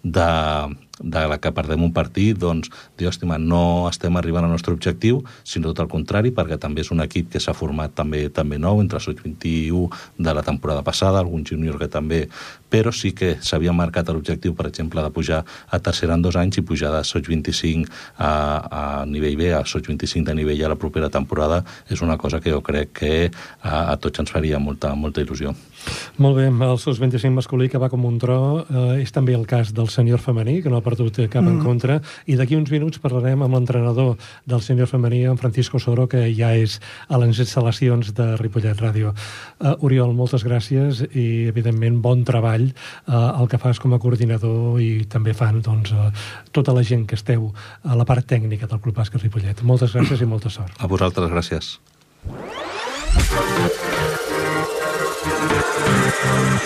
[0.02, 0.30] de,
[1.00, 5.22] de la que perdem un partit, doncs, dir, hòstima, no estem arribant al nostre objectiu,
[5.42, 8.80] sinó tot el contrari, perquè també és un equip que s'ha format també també nou,
[8.82, 12.28] entre els 21 de la temporada passada, algun júnior que també,
[12.70, 16.58] però sí que s'havia marcat l'objectiu, per exemple, de pujar a tercera en dos anys
[16.58, 20.72] i pujar de Soig 25 a, a nivell B a Soig 25 de nivell a
[20.74, 23.14] la propera temporada és una cosa que jo crec que
[23.62, 25.54] a, a tots ens faria molta, molta il·lusió.
[26.22, 29.44] Molt bé, el SOS 25 masculí que va com un tro eh, és també el
[29.50, 31.50] cas del sènior femení, que no perdut cap mm.
[31.50, 34.14] en contra, i d'aquí uns minuts parlarem amb l'entrenador
[34.48, 39.14] del sènior femení, en Francisco Soro, que ja és a les instal·lacions de Ripollet Ràdio.
[39.58, 44.80] Uh, Oriol, moltes gràcies i, evidentment, bon treball uh, el que fas com a coordinador
[44.82, 46.10] i també fan doncs, uh,
[46.54, 47.50] tota la gent que esteu
[47.82, 49.64] a la part tècnica del Club Bàsquet Ripollet.
[49.66, 50.76] Moltes gràcies i molta sort.
[50.78, 51.78] A vosaltres, gràcies.
[56.26, 56.64] Oh.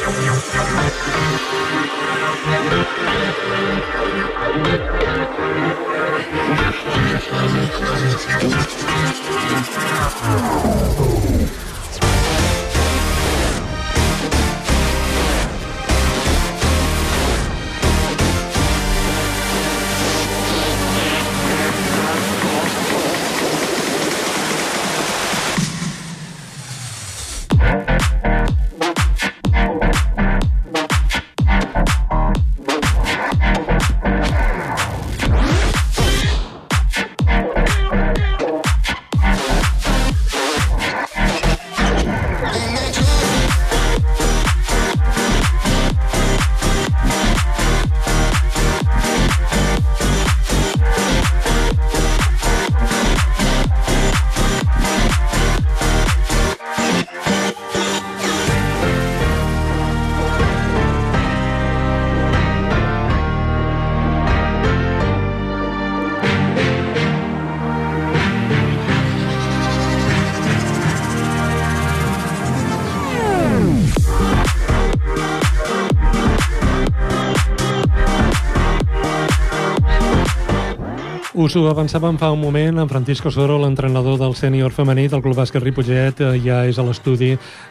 [81.38, 85.37] Us ho avançàvem fa un moment, en Francisco Soro, l'entrenador del sènior femení del Club
[85.38, 87.29] Bàsquet Ripollet, eh, ja és a l'estudi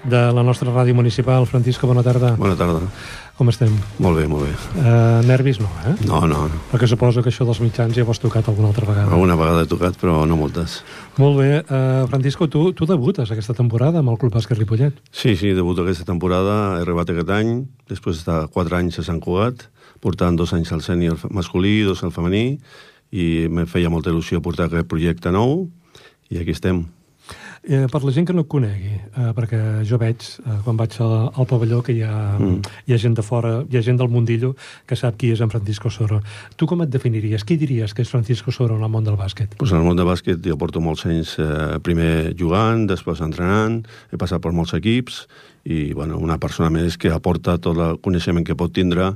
[0.08, 1.44] de la nostra ràdio municipal.
[1.46, 2.38] Francisco, bona tarda.
[2.40, 2.88] Bona tarda.
[3.36, 3.76] Com estem?
[4.00, 4.54] Molt bé, molt bé.
[4.80, 5.98] Uh, nervis no, eh?
[6.08, 6.62] No, no, no.
[6.72, 9.12] Perquè suposo que això dels mitjans ja ho has tocat alguna altra vegada.
[9.12, 10.80] Alguna vegada he tocat, però no moltes.
[11.20, 11.52] Molt bé.
[11.68, 15.04] Uh, Francisco, tu, tu debutes aquesta temporada amb el Club Bàsquet Ripollet?
[15.12, 16.78] Sí, sí, debuto aquesta temporada.
[16.78, 17.58] He arribat aquest any,
[17.92, 19.68] després de quatre anys a Sant Cugat,
[20.00, 22.62] portant dos anys al sènior masculí, dos al femení,
[23.12, 25.68] i me feia molta il·lusió portar aquest projecte nou
[26.30, 26.86] i aquí estem.
[27.68, 30.94] Eh, per la gent que no et conegui, eh, perquè jo veig, eh, quan vaig
[31.04, 32.62] al, al pavelló, que hi ha, mm.
[32.88, 34.54] hi ha gent de fora, hi ha gent del mundillo
[34.88, 36.22] que sap qui és en Francisco Soro.
[36.56, 37.44] Tu com et definiries?
[37.44, 39.58] Qui diries que és Francisco Soro en el món del bàsquet?
[39.60, 43.82] Pues en el món del bàsquet jo porto molts anys eh, primer jugant, després entrenant,
[44.14, 45.26] he passat per molts equips
[45.68, 49.12] i bueno, una persona més que aporta tot el coneixement que pot tindre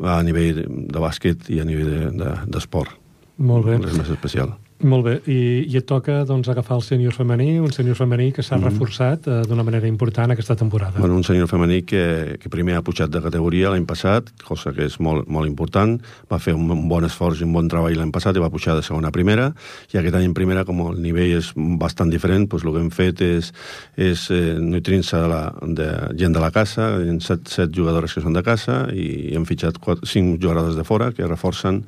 [0.00, 2.16] a nivell de bàsquet i a nivell
[2.48, 2.96] d'esport.
[2.96, 3.09] De,
[3.40, 3.78] Molt bé.
[3.80, 4.52] Res més especial.
[4.80, 8.42] Molt bé, I, i et toca doncs, agafar el sènior femení, un sènior femení que
[8.42, 8.70] s'ha mm -hmm.
[8.70, 10.98] reforçat eh, d'una manera important aquesta temporada.
[10.98, 14.84] Bueno, un sènior femení que, que primer ha pujat de categoria l'any passat, cosa que
[14.86, 18.10] és molt, molt important, va fer un, un bon esforç i un bon treball l'any
[18.10, 19.52] passat i va pujar de segona a primera,
[19.92, 22.90] i aquest any en primera, com el nivell és bastant diferent, doncs el que hem
[22.90, 23.52] fet és,
[23.96, 28.32] és eh, nutrint-se de, la, de gent de la casa, set, set jugadores que són
[28.32, 31.84] de casa, i hem fitxat quatre, cinc jugadores de fora que reforcen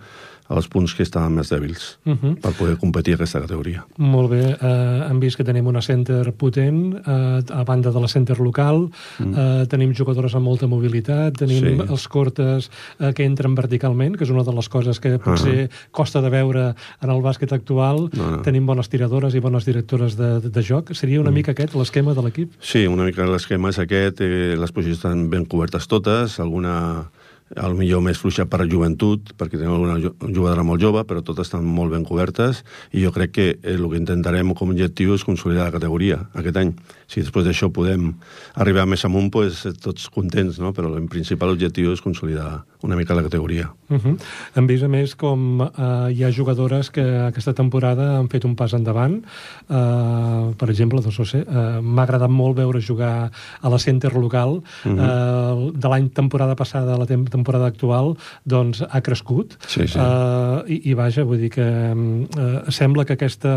[0.57, 2.35] els punts que estaven més dèbils uh -huh.
[2.41, 3.85] per poder competir aquesta categoria.
[3.97, 4.57] Molt bé.
[4.61, 8.91] Uh, hem vist que tenim una center potent uh, a banda de la center local.
[9.19, 11.87] Uh, uh, tenim jugadores amb molta mobilitat, tenim sí.
[11.89, 15.69] els cortes uh, que entren verticalment, que és una de les coses que potser uh
[15.69, 15.91] -huh.
[15.91, 18.11] costa de veure en el bàsquet actual.
[18.13, 18.43] No, no.
[18.43, 20.93] Tenim bones tiradores i bones directores de, de, de joc.
[20.95, 21.37] Seria una uh -huh.
[21.37, 22.53] mica aquest l'esquema de l'equip?
[22.61, 24.21] Sí, una mica l'esquema és aquest.
[24.21, 26.39] Eh, les posicions estan ben cobertes totes.
[26.41, 27.11] Alguna
[27.57, 29.99] el millor més fluixa per a joventut, perquè tenim alguna
[30.33, 34.01] jugadora molt jove, però totes estan molt ben cobertes, i jo crec que el que
[34.01, 36.73] intentarem com a objectiu és consolidar la categoria aquest any.
[37.13, 38.15] Si després d'això podem
[38.57, 40.73] arribar més amunt, pues, tots contents, no?
[40.73, 43.71] però el principal objectiu és consolidar una mica la categoria.
[43.89, 44.17] Uh -huh.
[44.57, 48.57] Hem vist, a més, com uh, hi ha jugadores que aquesta temporada han fet un
[48.57, 49.23] pas endavant.
[49.69, 53.31] Uh, per exemple, doncs, no sé, uh, m'ha agradat molt veure jugar
[53.61, 54.63] a la center local.
[54.85, 55.69] Uh -huh.
[55.69, 58.15] uh, de l'any temporada passada a la temporada temporada actual
[58.47, 59.99] doncs, ha crescut sí, sí.
[59.99, 63.55] Uh, i, i vaja, vull dir que uh, sembla que aquesta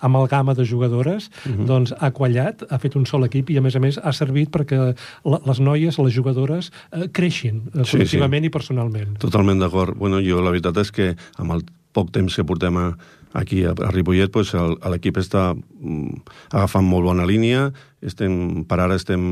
[0.00, 1.60] amalgama de jugadores uh mhm.
[1.60, 1.66] -huh.
[1.66, 4.50] doncs, ha quallat, ha fet un sol equip i a més a més ha servit
[4.50, 8.46] perquè la, les noies, les jugadores uh, creixin uh, sí, col·lectivament sí.
[8.46, 9.18] i personalment.
[9.18, 9.96] Totalment d'acord.
[9.96, 11.62] Bueno, jo la veritat és que amb el
[11.92, 12.96] poc temps que portem a,
[13.38, 17.70] aquí a, Ripollet pues, l'equip està mm, agafant molt bona línia,
[18.02, 19.22] estem, per ara estem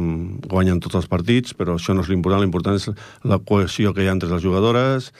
[0.46, 2.88] guanyant tots els partits, però això no és l'important, l'important és
[3.26, 5.10] la cohesió que hi ha entre les jugadores,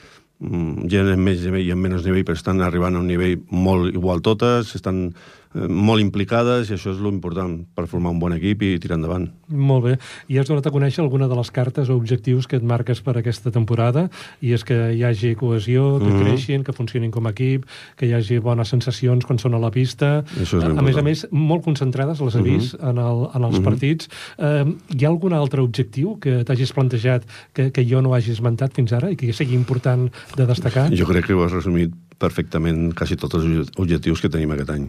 [0.41, 3.39] mm, hi ha més nivell i en menys nivell, però estan arribant a un nivell
[3.51, 5.11] molt igual totes, estan
[5.55, 9.27] molt implicades i això és l'important per formar un bon equip i tirar endavant.
[9.51, 9.95] Molt bé.
[10.31, 13.17] I has donat a conèixer alguna de les cartes o objectius que et marques per
[13.19, 14.07] aquesta temporada
[14.41, 16.23] i és que hi hagi cohesió, que mm -hmm.
[16.23, 19.71] creixin, que funcionin com a equip, que hi hagi bones sensacions quan són a la
[19.71, 20.23] pista.
[20.39, 22.91] Això és a, a més a més, molt concentrades, les he vist, mm -hmm.
[22.91, 23.65] en, el, en els mm -hmm.
[23.65, 24.09] partits.
[24.39, 24.65] Eh,
[24.99, 28.93] hi ha algun altre objectiu que t'hagis plantejat que, que jo no hagi esmentat fins
[28.93, 30.91] ara i que sigui important de destacar?
[30.95, 31.91] Jo crec que ho has resumit
[32.21, 34.87] perfectament quasi tots els objectius que tenim aquest any.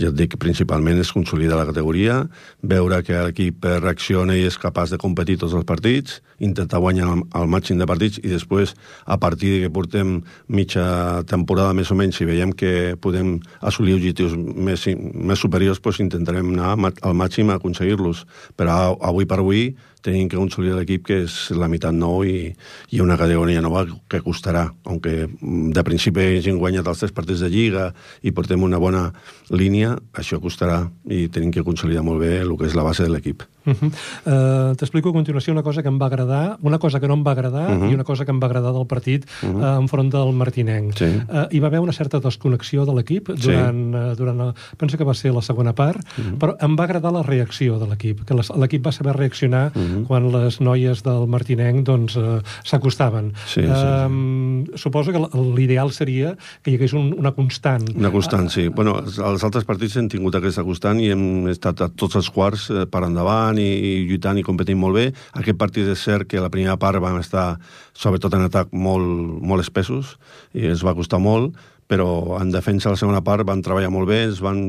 [0.00, 2.20] Ja et dic, principalment és consolidar la categoria,
[2.62, 7.48] veure que l'equip reacciona i és capaç de competir tots els partits, intentar guanyar el,
[7.50, 8.74] màxim de partits i després,
[9.06, 10.18] a partir de que portem
[10.48, 16.02] mitja temporada més o menys, si veiem que podem assolir objectius més, més superiors, doncs
[16.04, 18.24] intentarem anar al màxim a aconseguir-los.
[18.58, 19.68] Però avui per avui
[20.04, 22.52] tenim que consolidar l'equip que és la meitat nou i,
[22.92, 27.50] i una categoria nova que costarà, aunque de principi hagin guanyat els tres partits de
[27.52, 27.88] Lliga
[28.22, 29.06] i portem una bona
[29.50, 33.12] línia, això costarà i tenim que consolidar molt bé el que és la base de
[33.14, 33.44] l'equip.
[33.64, 33.88] Uh -huh.
[33.88, 37.24] uh, T'explico a continuació una cosa que em va agradar, una cosa que no em
[37.24, 37.90] va agradar uh -huh.
[37.90, 39.76] i una cosa que em va agradar del partit uh -huh.
[39.76, 40.98] uh, enfront del Martinenc.
[40.98, 41.04] Sí.
[41.04, 44.12] Uh, hi va haver una certa desconnexió de l'equip durant, sí.
[44.12, 46.38] uh, durant la, penso que va ser la segona part, uh -huh.
[46.38, 49.93] però em va agradar la reacció de l'equip, que l'equip va saber reaccionar uh -huh.
[50.08, 53.32] Quan les noies del Martinenc doncs, uh, s'acostaven.
[53.46, 54.80] Sí, sí, uh, sí.
[54.84, 55.22] Suposo que
[55.56, 57.86] l'ideal seria que hi hagués un, una constant.
[57.94, 58.68] Una constant, sí.
[58.68, 62.68] Bueno, els altres partits hem tingut aquesta constant i hem estat a tots els quarts
[62.72, 65.06] eh, per endavant i, i lluitant i competint molt bé.
[65.40, 67.54] Aquest partit és cert que la primera part vam estar,
[67.94, 69.06] sobretot en atac, molt,
[69.44, 70.16] molt espessos
[70.54, 71.54] i ens va costar molt,
[71.86, 74.60] però en defensa la segona part van treballar molt bé, es van,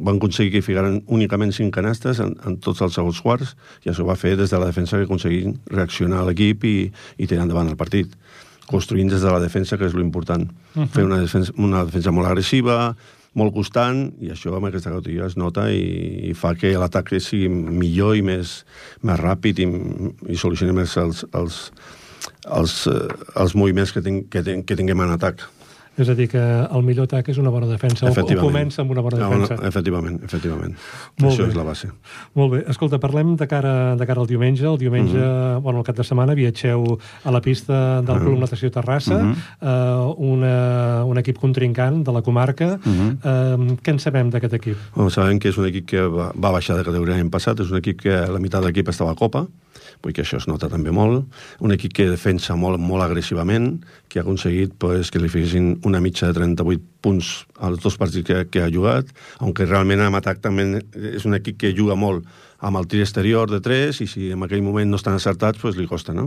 [0.00, 3.54] van aconseguir que figaren únicament cinc canastes en, en tots els segons quarts,
[3.86, 6.76] i això va fer des de la defensa que aconseguim reaccionar l'equip i,
[7.18, 8.16] i tirar endavant el partit
[8.68, 10.44] construint des de la defensa, que és l'important.
[10.74, 10.88] Uh -huh.
[10.92, 12.96] Fer una defensa, una defensa molt agressiva,
[13.32, 17.48] molt constant, i això amb aquesta categoria es nota i, i fa que l'atac sigui
[17.48, 18.64] millor i més,
[19.02, 19.68] més ràpid i,
[20.32, 21.72] i solucioni més els, els,
[22.58, 25.48] els, eh, els moviments que, ten, que, ten, que tinguem en atac.
[25.98, 28.92] És a dir, que el millor atac és una bona defensa, o, o comença amb
[28.94, 29.56] una bona defensa.
[29.56, 30.76] No, no, efectivament, efectivament.
[31.18, 31.50] Molt Això bé.
[31.50, 31.90] és la base.
[32.38, 32.60] Molt bé.
[32.70, 34.62] Escolta, parlem de cara, de cara al diumenge.
[34.68, 35.62] El diumenge, uh -huh.
[35.62, 40.08] bueno, el cap de setmana, viatgeu a la pista del Club Natació Terrassa, uh -huh.
[40.08, 42.78] uh, una, un equip contrincant de la comarca.
[42.84, 43.58] Uh -huh.
[43.58, 44.76] uh, què en sabem d'aquest equip?
[44.94, 47.70] Bueno, sabem que és un equip que va, va baixar de categoria l'any passat, és
[47.70, 49.46] un equip que la meitat de l'equip estava a Copa,
[50.02, 51.26] vull que això es nota també molt,
[51.64, 53.78] un equip que defensa molt, molt agressivament,
[54.08, 57.32] que ha aconseguit pues, que li fessin una mitja de 38 punts
[57.62, 61.58] als dos partits que, que ha jugat, aunque realment en atac també és un equip
[61.62, 62.26] que juga molt
[62.58, 65.76] amb el tir exterior de 3 i si en aquell moment no estan acertats, pues
[65.78, 66.26] li costa, no?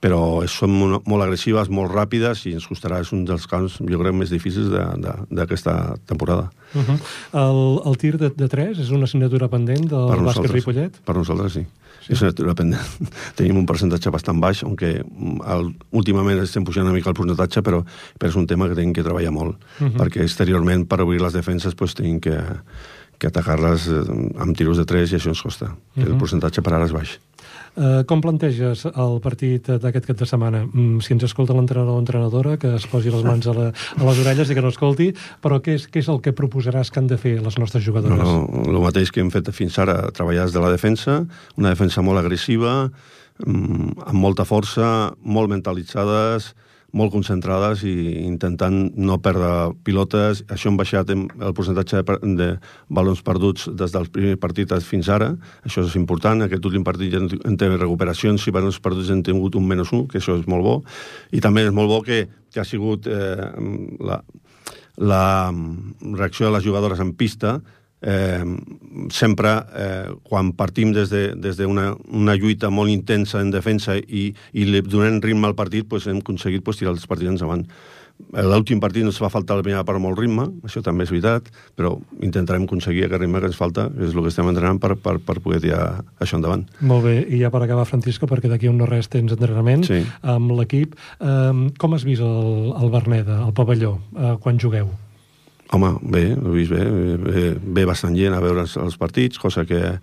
[0.00, 4.16] Però són molt, agressives, molt ràpides i ens costarà, és un dels camps, jo crec,
[4.16, 6.50] més difícils d'aquesta temporada.
[6.74, 6.98] Uh -huh.
[7.32, 11.00] el, el tir de, de 3 és una assignatura pendent del Per bàsquet Ripollet?
[11.04, 11.60] per nosaltres sí.
[11.60, 12.12] sí.
[12.12, 12.82] És una assignatura pendent.
[13.36, 17.84] Tenim un percentatge bastant baix, aunque el, últimament estem pujant una mica el percentatge, però,
[18.18, 19.96] però és un tema que tenim que treballar molt, uh -huh.
[19.96, 22.42] perquè exteriorment, per obrir les defenses, pues, tenim que,
[23.18, 24.02] que atacar-les eh,
[24.42, 25.72] amb tiros de 3 i això ens costa.
[25.72, 26.10] Uh -huh.
[26.10, 27.18] El percentatge per ara és baix.
[27.76, 30.62] Uh, com planteges el partit d'aquest cap de setmana?
[30.64, 34.02] Mm, si ens escolta l'entrenador o entrenadora, que es posi les mans a, la, a
[34.02, 35.10] les orelles i que no escolti,
[35.44, 38.16] però què és, què és el que proposaràs que han de fer les nostres jugadores?
[38.16, 41.26] No, no, el mateix que hem fet fins ara, treballar des de la defensa,
[41.60, 42.88] una defensa molt agressiva,
[43.44, 46.54] mm, amb molta força, molt mentalitzades,
[46.96, 47.94] molt concentrades i
[48.24, 50.42] intentant no perdre pilotes.
[50.52, 52.48] Això hem baixat el percentatge de, de
[52.88, 55.32] balons perduts des del primer partit fins ara.
[55.68, 56.42] Això és important.
[56.46, 60.06] Aquest últim partit ja en té recuperacions i balons perduts hem tingut un menys un,
[60.08, 60.76] que això és molt bo.
[61.36, 63.48] I també és molt bo que, que ha sigut eh,
[64.00, 64.20] la,
[64.96, 67.60] la reacció de les jugadores en pista
[68.06, 68.44] eh,
[69.10, 73.50] sempre eh, quan partim des d'una de, des de una, una lluita molt intensa en
[73.50, 77.34] defensa i, i li donem ritme al partit, pues, hem aconseguit pues, tirar els partits
[77.34, 77.66] endavant.
[78.32, 81.90] L'últim partit ens va faltar la primera part molt ritme, això també és veritat, però
[82.24, 85.36] intentarem aconseguir aquest ritme que ens falta, és el que estem entrenant per, per, per
[85.44, 85.82] poder tirar
[86.16, 86.64] això endavant.
[86.80, 90.00] Molt bé, i ja per acabar, Francisco, perquè d'aquí un no res tens entrenament sí.
[90.24, 90.96] amb l'equip.
[91.20, 94.94] Um, com has vist el, el Berneda, el pavelló, uh, quan jugueu?
[95.74, 96.84] Home, bé, ho he vist bé,
[97.22, 99.96] bé, bé bastant gent a veure els, els partits, cosa que,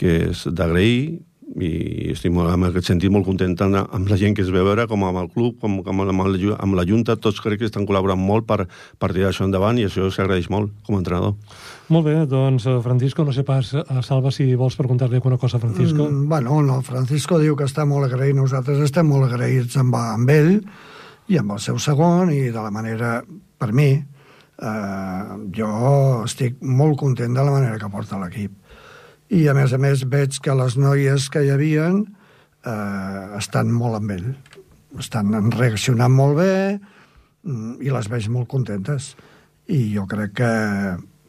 [0.00, 1.20] que és d'agrair,
[1.60, 4.62] i estic molt, en aquest sentit molt content tant amb la gent que es ve
[4.62, 7.60] a veure com amb el club, com, com amb, la, amb la Junta, tots crec
[7.60, 8.64] que estan col·laborant molt per,
[8.98, 11.36] per tirar això endavant i això s'agraeix molt com a entrenador.
[11.94, 13.74] Molt bé, doncs Francisco, no sé pas,
[14.06, 16.08] Salva, si vols preguntar-li alguna cosa a Francisco.
[16.08, 20.34] Mm, bueno, no, Francisco diu que està molt agraït, nosaltres estem molt agraïts amb, amb
[20.34, 20.56] ell
[21.28, 23.18] i amb el seu segon i de la manera,
[23.60, 23.92] per mi,
[24.62, 25.70] eh, jo
[26.24, 28.52] estic molt content de la manera que porta l'equip.
[29.34, 34.00] I a més a més veig que les noies que hi havien eh, estan molt
[34.00, 34.30] amb ell.
[35.00, 39.14] Estan reaccionant molt bé mm, i les veig molt contentes.
[39.66, 40.54] I jo crec que,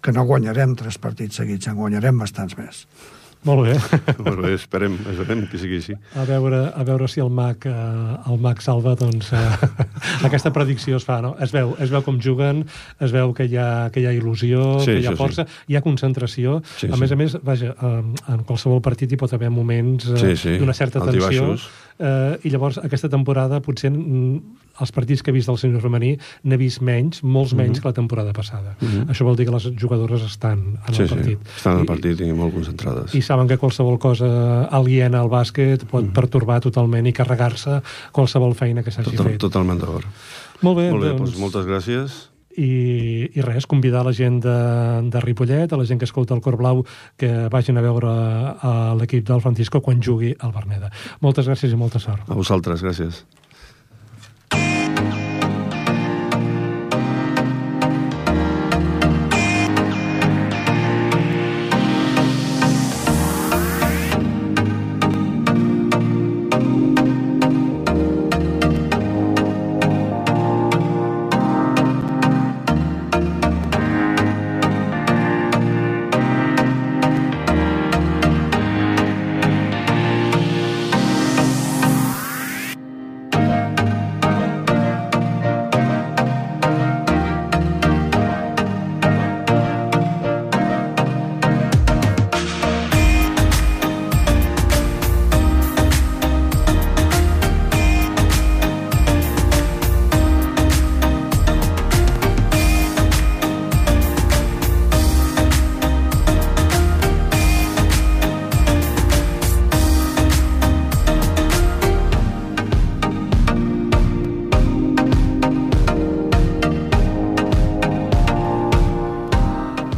[0.03, 2.85] que no guanyarem tres partits seguits, en guanyarem bastants més
[3.45, 3.75] molt bé.
[4.25, 5.95] Molt bé, esperem, esperem que sigui així.
[6.17, 9.69] A veure, a veure si el mag, eh, el mag salva, doncs, eh,
[10.27, 11.35] aquesta predicció es fa, no?
[11.43, 12.63] Es veu, es veu com juguen,
[12.99, 15.77] es veu que hi ha, que hi ha il·lusió, Sí, que hi ha força, hi
[15.77, 16.59] ha concentració.
[16.75, 17.01] Sí, a sí.
[17.05, 18.03] més a més, vaja, eh,
[18.35, 21.23] en qualsevol partit hi pot haver moments eh, Sí, sí, d'una certa tensió.
[21.29, 21.69] altibaixos.
[21.97, 24.41] Eh, I llavors, aquesta temporada, potser mm,
[24.83, 27.61] els partits que he vist del senyor romaní n'he vist menys, molts Mhm.
[27.61, 28.75] menys que la temporada passada.
[29.07, 31.39] Això vol dir que les jugadores estan en Sí, el partit.
[31.39, 33.15] sí, estan al I- partit i molt concentrades.
[33.15, 37.81] i saben que qualsevol cosa aliena al bàsquet pot pertorbar totalment i carregar-se
[38.11, 39.37] qualsevol feina que s'hagi Total, fet.
[39.39, 40.05] totalment d'acord.
[40.61, 42.29] Molt bé, Molt bé, doncs, doncs moltes gràcies.
[42.57, 44.57] I, i res, convidar la gent de,
[45.11, 46.83] de Ripollet, a la gent que escolta el Cor Blau,
[47.19, 50.91] que vagin a veure a l'equip del Francisco quan jugui al Berneda.
[51.25, 52.27] Moltes gràcies i molta sort.
[52.29, 53.25] A vosaltres, gràcies.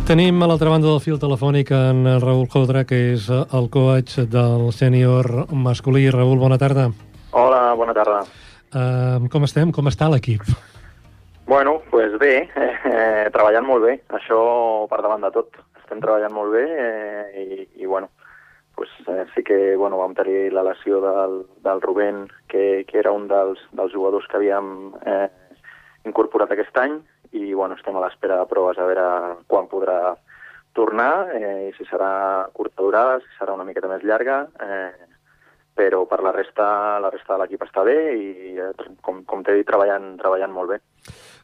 [0.07, 4.69] Tenim a l'altra banda del fil telefònic en Raül Jodra, que és el coach del
[4.71, 6.05] sènior masculí.
[6.15, 6.85] Raül, bona tarda.
[7.35, 8.21] Hola, bona tarda.
[8.71, 9.73] Uh, com estem?
[9.75, 10.47] Com està l'equip?
[11.51, 14.39] Bueno, pues bé, eh, treballant molt bé, això
[14.87, 15.59] per davant de tot.
[15.81, 18.07] Estem treballant molt bé eh, i, i bueno,
[18.79, 23.11] pues, eh, sí que bueno, vam tenir la lesió del, del Rubén, que, que era
[23.11, 24.71] un dels, dels jugadors que havíem
[25.03, 25.27] eh,
[26.07, 26.95] incorporat aquest any,
[27.32, 29.07] i bueno, estem a l'espera de proves a veure
[29.47, 30.15] quan podrà
[30.78, 35.07] tornar, eh, i si serà curta durada, si serà una miqueta més llarga, eh,
[35.78, 36.67] però per la resta,
[37.01, 38.69] la resta de l'equip està bé i, eh,
[39.01, 40.80] com, com t'he dit, treballant, treballant molt bé.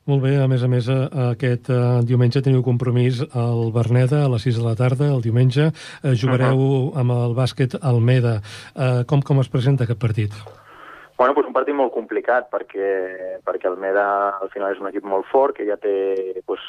[0.10, 4.32] Molt bé, a més a més, eh, aquest uh, diumenge teniu compromís al Berneda a
[4.34, 5.70] les 6 de la tarda, el diumenge.
[6.04, 7.00] Jugareu uh -huh.
[7.00, 8.42] amb el bàsquet Almeda.
[9.08, 10.63] Com, com es presenta aquest partit?
[11.24, 12.88] Bueno, pues un partit molt complicat perquè,
[13.48, 14.02] perquè Almeda
[14.44, 15.94] al final és un equip molt fort que ja té
[16.44, 16.60] pues,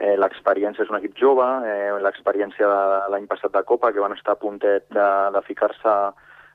[0.00, 4.16] eh, l'experiència, és un equip jove, eh, l'experiència de l'any passat de Copa, que van
[4.16, 5.92] estar a puntet de, de ficar-se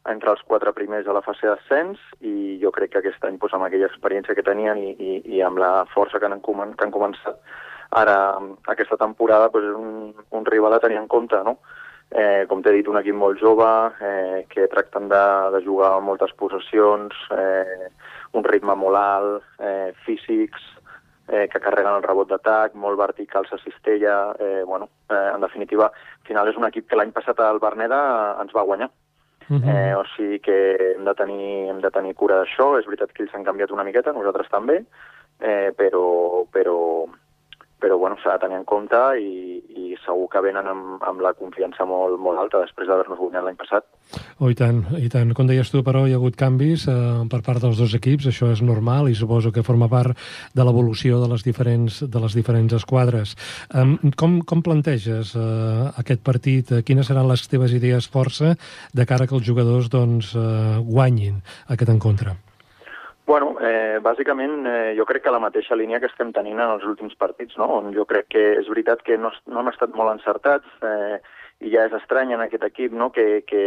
[0.09, 3.53] entre els quatre primers a la fase d'ascens i jo crec que aquest any, doncs,
[3.53, 6.97] amb aquella experiència que tenien i, i, i amb la força que han, que han
[6.97, 7.37] començat
[7.93, 8.17] ara
[8.73, 11.59] aquesta temporada, doncs, és un, un rival a tenir en compte, no?
[12.11, 13.67] Eh, com t'he dit, un equip molt jove,
[13.99, 15.23] eh, que tracten de,
[15.55, 17.89] de jugar moltes possessions, eh,
[18.37, 20.61] un ritme molt alt, eh, físics,
[21.27, 25.89] eh, que carreguen el rebot d'atac, molt verticals a cistella, eh, bueno, eh, en definitiva,
[25.89, 28.91] al final és un equip que l'any passat al Berneda ens va guanyar.
[29.47, 29.69] Uh -huh.
[29.69, 32.79] eh, o sigui que hem de tenir, hem de tenir cura d'això.
[32.79, 34.85] És veritat que ells han canviat una miqueta, nosaltres també,
[35.39, 37.05] eh, però, però,
[37.85, 41.35] però bueno, s'ha de tenir en compte i, i segur que venen amb, amb la
[41.37, 43.85] confiança molt, molt alta després d'haver-nos guanyat l'any passat.
[44.41, 45.35] Oh, i tant, i tant.
[45.37, 46.95] Com deies tu, però, hi ha hagut canvis eh,
[47.29, 50.17] per part dels dos equips, això és normal i suposo que forma part
[50.57, 53.35] de l'evolució de, les diferents, de les diferents esquadres.
[53.69, 55.45] Um, com, com planteges eh,
[56.01, 56.73] aquest partit?
[56.89, 58.55] Quines seran les teves idees força
[58.97, 61.37] de cara que els jugadors doncs, eh, guanyin
[61.69, 62.39] aquest encontre?
[63.25, 66.83] Bueno, eh, bàsicament eh, jo crec que la mateixa línia que estem tenint en els
[66.85, 67.65] últims partits, no?
[67.79, 71.17] on jo crec que és veritat que no, no hem estat molt encertats eh,
[71.65, 73.09] i ja és estrany en aquest equip no?
[73.15, 73.63] que, que,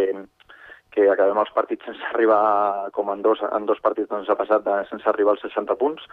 [0.94, 2.38] que acabem els partits sense arribar,
[2.94, 6.06] com en dos, en dos partits ens ha passat, de, sense arribar als 60 punts,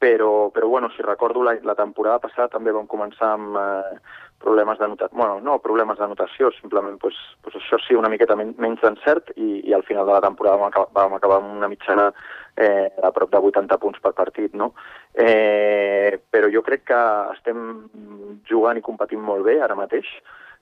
[0.00, 3.96] però, però bueno, si recordo la, la temporada passada també vam començar amb eh,
[4.40, 8.36] problemes de notació, bueno, no problemes de notació, simplement pues, pues això sí, una miqueta
[8.38, 11.56] men menys d'encert i, i al final de la temporada vam acabar, vam acabar amb
[11.58, 12.08] una mitjana
[12.56, 14.72] eh, a prop de 80 punts per partit, no?
[15.12, 17.00] Eh, però jo crec que
[17.36, 17.66] estem
[18.48, 20.08] jugant i competint molt bé ara mateix.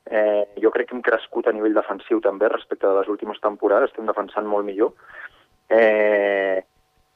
[0.08, 3.92] Eh, jo crec que hem crescut a nivell defensiu també respecte a les últimes temporades,
[3.92, 4.94] estem defensant molt millor.
[5.68, 6.64] Eh,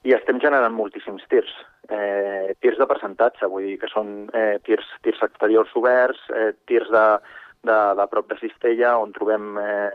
[0.03, 1.53] i estem generant moltíssims tirs.
[1.92, 6.90] Eh, tirs de percentatge, vull dir que són eh, tirs, tirs exteriors oberts, eh, tirs
[6.90, 7.05] de,
[7.68, 9.90] de, de prop de cistella, on trobem eh,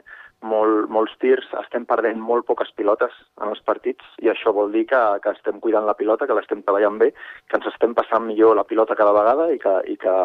[0.47, 4.85] molt, molts tirs, estem perdent molt poques pilotes en els partits i això vol dir
[4.91, 7.11] que, que estem cuidant la pilota, que l'estem treballant bé,
[7.49, 10.17] que ens estem passant millor la pilota cada vegada i que, i que,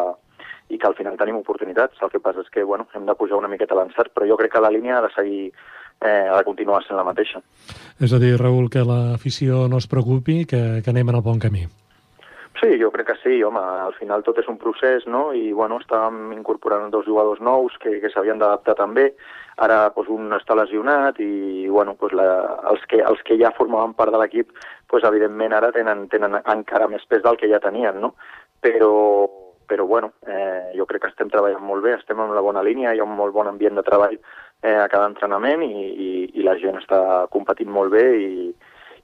[0.69, 1.99] i que al final tenim oportunitats.
[2.01, 4.53] El que passa és que bueno, hem de pujar una miqueta l'encert, però jo crec
[4.53, 5.47] que la línia ha de seguir
[6.01, 7.43] eh, ha de continuar sent la mateixa.
[8.01, 11.39] És a dir, Raül, que l'afició no es preocupi, que, que anem en el bon
[11.39, 11.67] camí.
[12.63, 15.31] Sí, jo crec que sí, home, al final tot és un procés, no?
[15.35, 19.09] I, bueno, estàvem incorporant dos jugadors nous que, que s'havien d'adaptar també,
[19.57, 22.27] ara doncs, un està lesionat i, bueno, doncs, la,
[22.71, 24.53] els, que, els que ja formaven part de l'equip,
[24.87, 28.13] doncs, evidentment ara tenen, tenen encara més pes del que ja tenien, no?
[28.63, 28.93] Però,
[29.67, 32.93] però bueno, eh, jo crec que estem treballant molt bé, estem en la bona línia,
[32.93, 34.15] hi ha un molt bon ambient de treball
[34.63, 38.49] eh, a cada entrenament i, i, i la gent està competint molt bé i,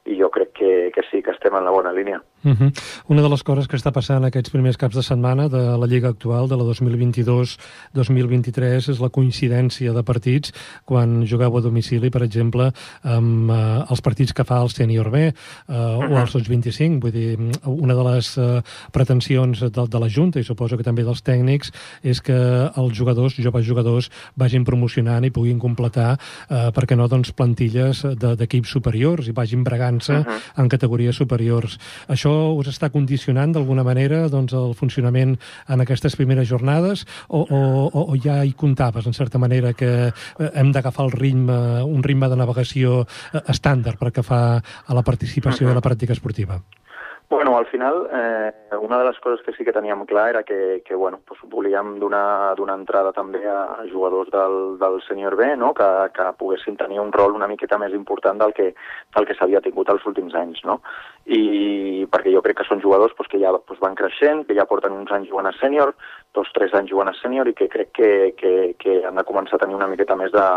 [0.09, 2.21] i jo crec que, que sí que estem en la bona línia.
[2.43, 2.71] Uh -huh.
[3.07, 6.09] Una de les coses que està passant aquests primers caps de setmana de la Lliga
[6.09, 10.53] actual, de la 2022-2023, és la coincidència de partits
[10.85, 12.71] quan jugueu a domicili, per exemple,
[13.03, 15.33] amb uh, els partits que fa el Sènior B uh
[15.75, 16.11] -huh.
[16.11, 16.99] o els Sots 25.
[17.01, 18.61] Vull dir, una de les uh,
[18.91, 21.71] pretensions de, de la Junta, i suposo que també dels tècnics,
[22.03, 26.17] és que els jugadors, joves jugadors, vagin promocionant i puguin completar,
[26.49, 30.61] uh, perquè no, doncs, plantilles d'equips superiors i vagin bregant-se uh -huh.
[30.61, 31.79] en categories superiors.
[32.07, 35.35] Això això us està condicionant d'alguna manera doncs, el funcionament
[35.67, 40.51] en aquestes primeres jornades o, o, o ja hi comptaves, en certa manera, que eh,
[40.53, 45.03] hem d'agafar el ritme, un ritme de navegació eh, estàndard per que fa a la
[45.03, 45.73] participació uh -huh.
[45.73, 46.61] de la pràctica esportiva?
[47.49, 50.83] Bueno, al final, eh, una de les coses que sí que teníem clar era que,
[50.85, 55.71] que bueno, pues volíem donar, donar entrada també a jugadors del, del sènior B, no?
[55.73, 58.75] que, que poguessin tenir un rol una miqueta més important del que,
[59.17, 60.61] del que s'havia tingut els últims anys.
[60.61, 60.77] No?
[61.25, 64.69] I perquè jo crec que són jugadors doncs, que ja doncs, van creixent, que ja
[64.69, 65.95] porten uns anys jugant a sènior,
[66.37, 69.57] dos, tres anys jugant a sènior i que crec que, que, que han de començar
[69.57, 70.49] a tenir una miqueta més de,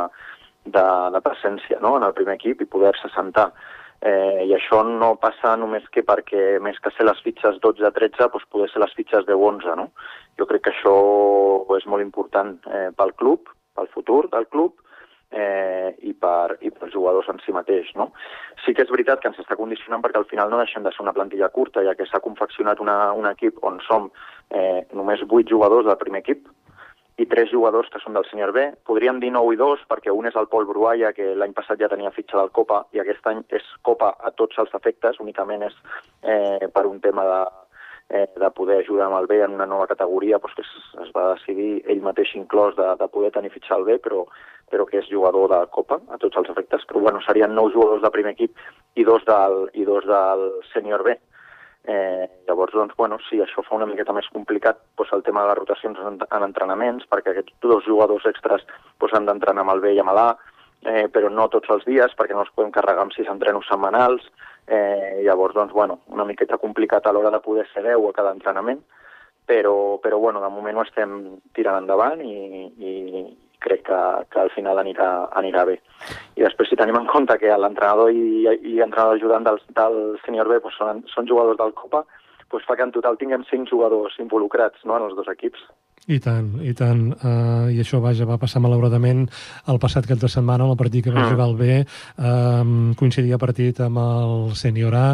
[0.66, 1.97] de, de presència no?
[1.97, 3.55] en el primer equip i poder-se sentar.
[4.03, 8.48] Eh, I això no passa només que perquè, més que ser les fitxes 12-13, doncs
[8.50, 9.90] poder ser les fitxes 10-11, no?
[10.40, 10.96] Jo crec que això
[11.78, 14.74] és molt important eh, pel club, pel futur del club,
[15.32, 17.90] eh, i, per, i pels jugadors en si mateix.
[17.98, 18.11] No?
[18.64, 21.03] Sí que és veritat que ens està condicionant perquè al final no deixem de ser
[21.05, 24.11] una plantilla curta, ja que s'ha confeccionat una, un equip on som
[24.50, 26.46] eh, només 8 jugadors del primer equip,
[27.23, 28.64] i tres jugadors que són del sènior B.
[28.89, 31.91] Podríem dir 9 i 2 perquè un és el Pol Brualla, que l'any passat ja
[31.93, 35.77] tenia fitxa del Copa i aquest any és Copa a tots els efectes, únicament és
[36.23, 37.43] eh, per un tema de,
[38.12, 40.73] eh, de poder ajudar amb el B en una nova categoria doncs que es,
[41.07, 44.25] es va decidir ell mateix inclòs de, de poder tenir fitxa al B, però,
[44.73, 46.87] però que és jugador de Copa a tots els efectes.
[46.89, 48.59] Però bueno, serien nou jugadors de primer equip
[48.97, 51.16] i dos del, i dos del sènior B.
[51.85, 55.51] Eh, llavors, doncs, bueno, sí, això fa una miqueta més complicat doncs, el tema de
[55.51, 58.62] les rotacions en, en entrenaments, perquè aquests dos jugadors extras
[59.01, 60.28] doncs, han d'entrenar amb el B i amb l'A,
[60.87, 64.26] eh, però no tots els dies, perquè no els podem carregar amb sis entrenos setmanals.
[64.66, 68.30] Eh, llavors, doncs, bueno, una miqueta complicat a l'hora de poder ser 10 a cada
[68.30, 68.83] entrenament,
[69.47, 71.16] però, però bueno, de moment ho estem
[71.57, 72.93] tirant endavant i, i,
[73.65, 74.01] crec que,
[74.33, 75.09] que al final anirà,
[75.41, 75.79] anirà bé.
[76.37, 80.51] I després, si tenim en compte que l'entrenador i, i entrenador ajudant del, del sènior
[80.51, 82.05] B doncs són, són jugadors del Copa,
[82.53, 85.63] doncs fa que en total tinguem cinc jugadors involucrats no, en els dos equips.
[86.11, 87.03] I tant, i tant.
[87.22, 89.20] Uh, I això, vaja, va passar malauradament
[89.70, 91.30] el passat cap de setmana, el partit que va mm.
[91.30, 91.76] jugar el B,
[92.18, 95.05] uh, coincidia partit amb el sènior A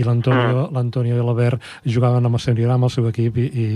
[0.00, 0.72] i l'Antonio mm.
[0.72, 3.66] l'Antonio i l'Albert jugaven amb el sènior A, amb el seu equip, i, i,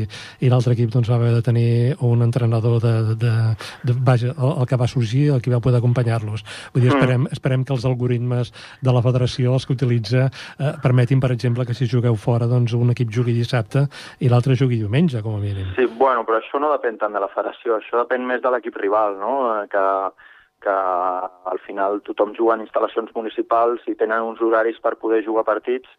[0.40, 1.66] i l'altre equip doncs, va haver de tenir
[2.08, 3.34] un entrenador de, de,
[3.84, 6.46] de, vaja, el, el que va sorgir, el que va poder acompanyar-los.
[6.72, 6.96] Vull dir, mm.
[6.96, 11.68] esperem, esperem que els algoritmes de la federació, els que utilitza, uh, permetin, per exemple,
[11.68, 13.84] que si jugueu fora, doncs un equip jugui dissabte
[14.24, 15.68] i l'altre jugui diumenge, com a mínim.
[15.76, 18.78] Sí, bueno, però això no depèn tant de la federació, això depèn més de l'equip
[18.80, 19.34] rival, no?
[19.56, 19.84] Eh, que,
[20.62, 20.78] que
[21.52, 25.90] al final tothom juga en instal·lacions municipals i tenen uns horaris per poder jugar partits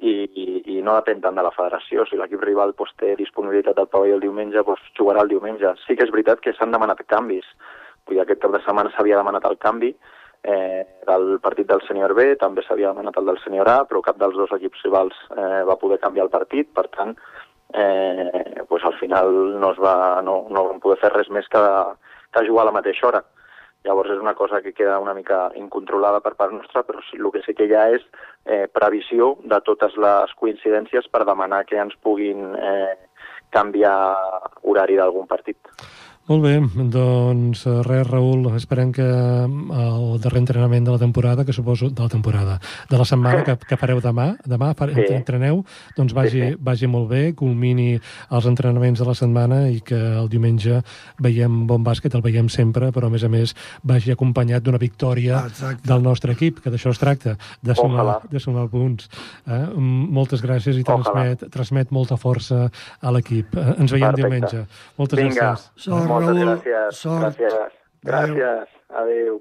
[0.00, 0.46] i, i,
[0.76, 2.06] i no depèn tant de la federació.
[2.08, 5.74] Si l'equip rival pues, té disponibilitat al pavelló el diumenge, pues, jugarà el diumenge.
[5.86, 7.48] Sí que és veritat que s'han demanat canvis.
[8.06, 9.92] Vull dir, aquest cap de setmana s'havia demanat el canvi
[10.42, 14.18] eh, del partit del sènior B, també s'havia demanat el del sènior A, però cap
[14.20, 17.14] dels dos equips rivals eh, va poder canviar el partit, per tant,
[17.74, 21.60] eh, pues al final no, es va, no, no vam poder fer res més que,
[22.32, 23.22] que jugar a la mateixa hora.
[23.84, 27.30] Llavors és una cosa que queda una mica incontrolada per part nostra, però sí, el
[27.32, 28.04] que sí que hi ha és
[28.44, 32.92] eh, previsió de totes les coincidències per demanar que ens puguin eh,
[33.50, 33.96] canviar
[34.62, 35.56] horari d'algun partit.
[36.30, 36.60] Molt bé,
[36.94, 41.88] doncs eh, res, Raül, esperem que mm, el darrer entrenament de la temporada, que suposo
[41.90, 45.08] de la temporada, de la setmana que, que fareu demà, demà sí.
[45.10, 45.64] entreneu,
[45.96, 46.58] doncs vagi, sí, sí.
[46.62, 47.96] vagi molt bé, culmini
[48.30, 50.84] els entrenaments de la setmana i que el diumenge
[51.18, 55.42] veiem bon bàsquet, el veiem sempre, però a més a més vagi acompanyat d'una victòria
[55.48, 55.82] Exacte.
[55.90, 59.10] del nostre equip, que d'això es tracta, de sumar, de sumar punts.
[59.50, 59.64] Eh?
[59.74, 62.68] Moltes gràcies i transmet, transmet molta força
[63.02, 63.58] a l'equip.
[63.58, 64.22] Eh, ens veiem Perfecte.
[64.22, 64.64] diumenge.
[64.94, 65.34] Moltes Vinga.
[65.34, 65.68] gràcies.
[65.74, 66.19] Sort.
[66.20, 67.00] Moltes Raül, gràcies.
[67.00, 67.38] Sort.
[67.40, 67.78] Gràcies.
[68.04, 68.68] Gràcies.
[69.02, 69.40] Adéu.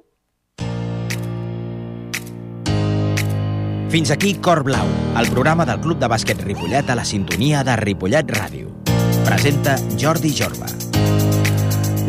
[3.89, 4.85] Fins aquí Cor Blau,
[5.17, 8.69] el programa del Club de Bàsquet Ripollet a la sintonia de Ripollet Ràdio.
[9.25, 10.69] Presenta Jordi Jorba.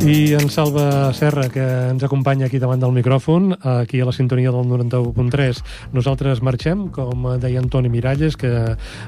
[0.00, 4.50] I en Salva Serra, que ens acompanya aquí davant del micròfon, aquí a la sintonia
[4.50, 5.60] del 91.3.
[5.92, 8.48] Nosaltres marxem, com deia Antoni Miralles, que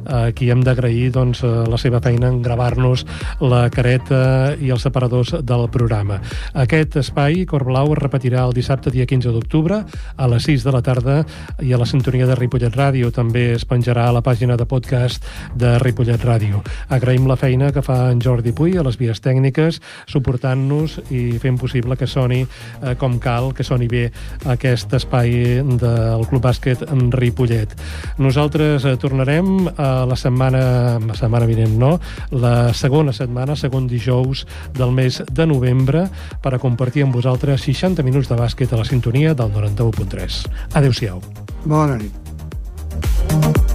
[0.05, 3.07] aquí hem d'agrair doncs, la seva feina en gravar-nos
[3.41, 6.21] la careta i els separadors del programa.
[6.53, 10.77] Aquest espai, Cor Blau, es repetirà el dissabte, dia 15 d'octubre, a les 6 de
[10.77, 11.17] la tarda,
[11.65, 13.09] i a la sintonia de Ripollet Ràdio.
[13.17, 15.25] També es penjarà a la pàgina de podcast
[15.57, 16.61] de Ripollet Ràdio.
[16.93, 21.39] Agraïm la feina que fa en Jordi Puy a les vies tècniques, suportant-nos nos i
[21.43, 24.05] fent possible que soni eh, com cal, que soni bé
[24.53, 27.75] aquest espai del Club Bàsquet Ripollet.
[28.23, 31.95] Nosaltres eh, tornarem a la setmana, la setmana vinent, no?
[32.33, 36.07] La segona setmana, segon dijous del mes de novembre,
[36.43, 40.43] per a compartir amb vosaltres 60 minuts de bàsquet a la sintonia del 91.3.
[40.79, 41.23] Adéu-siau.
[41.65, 43.72] Bona nit.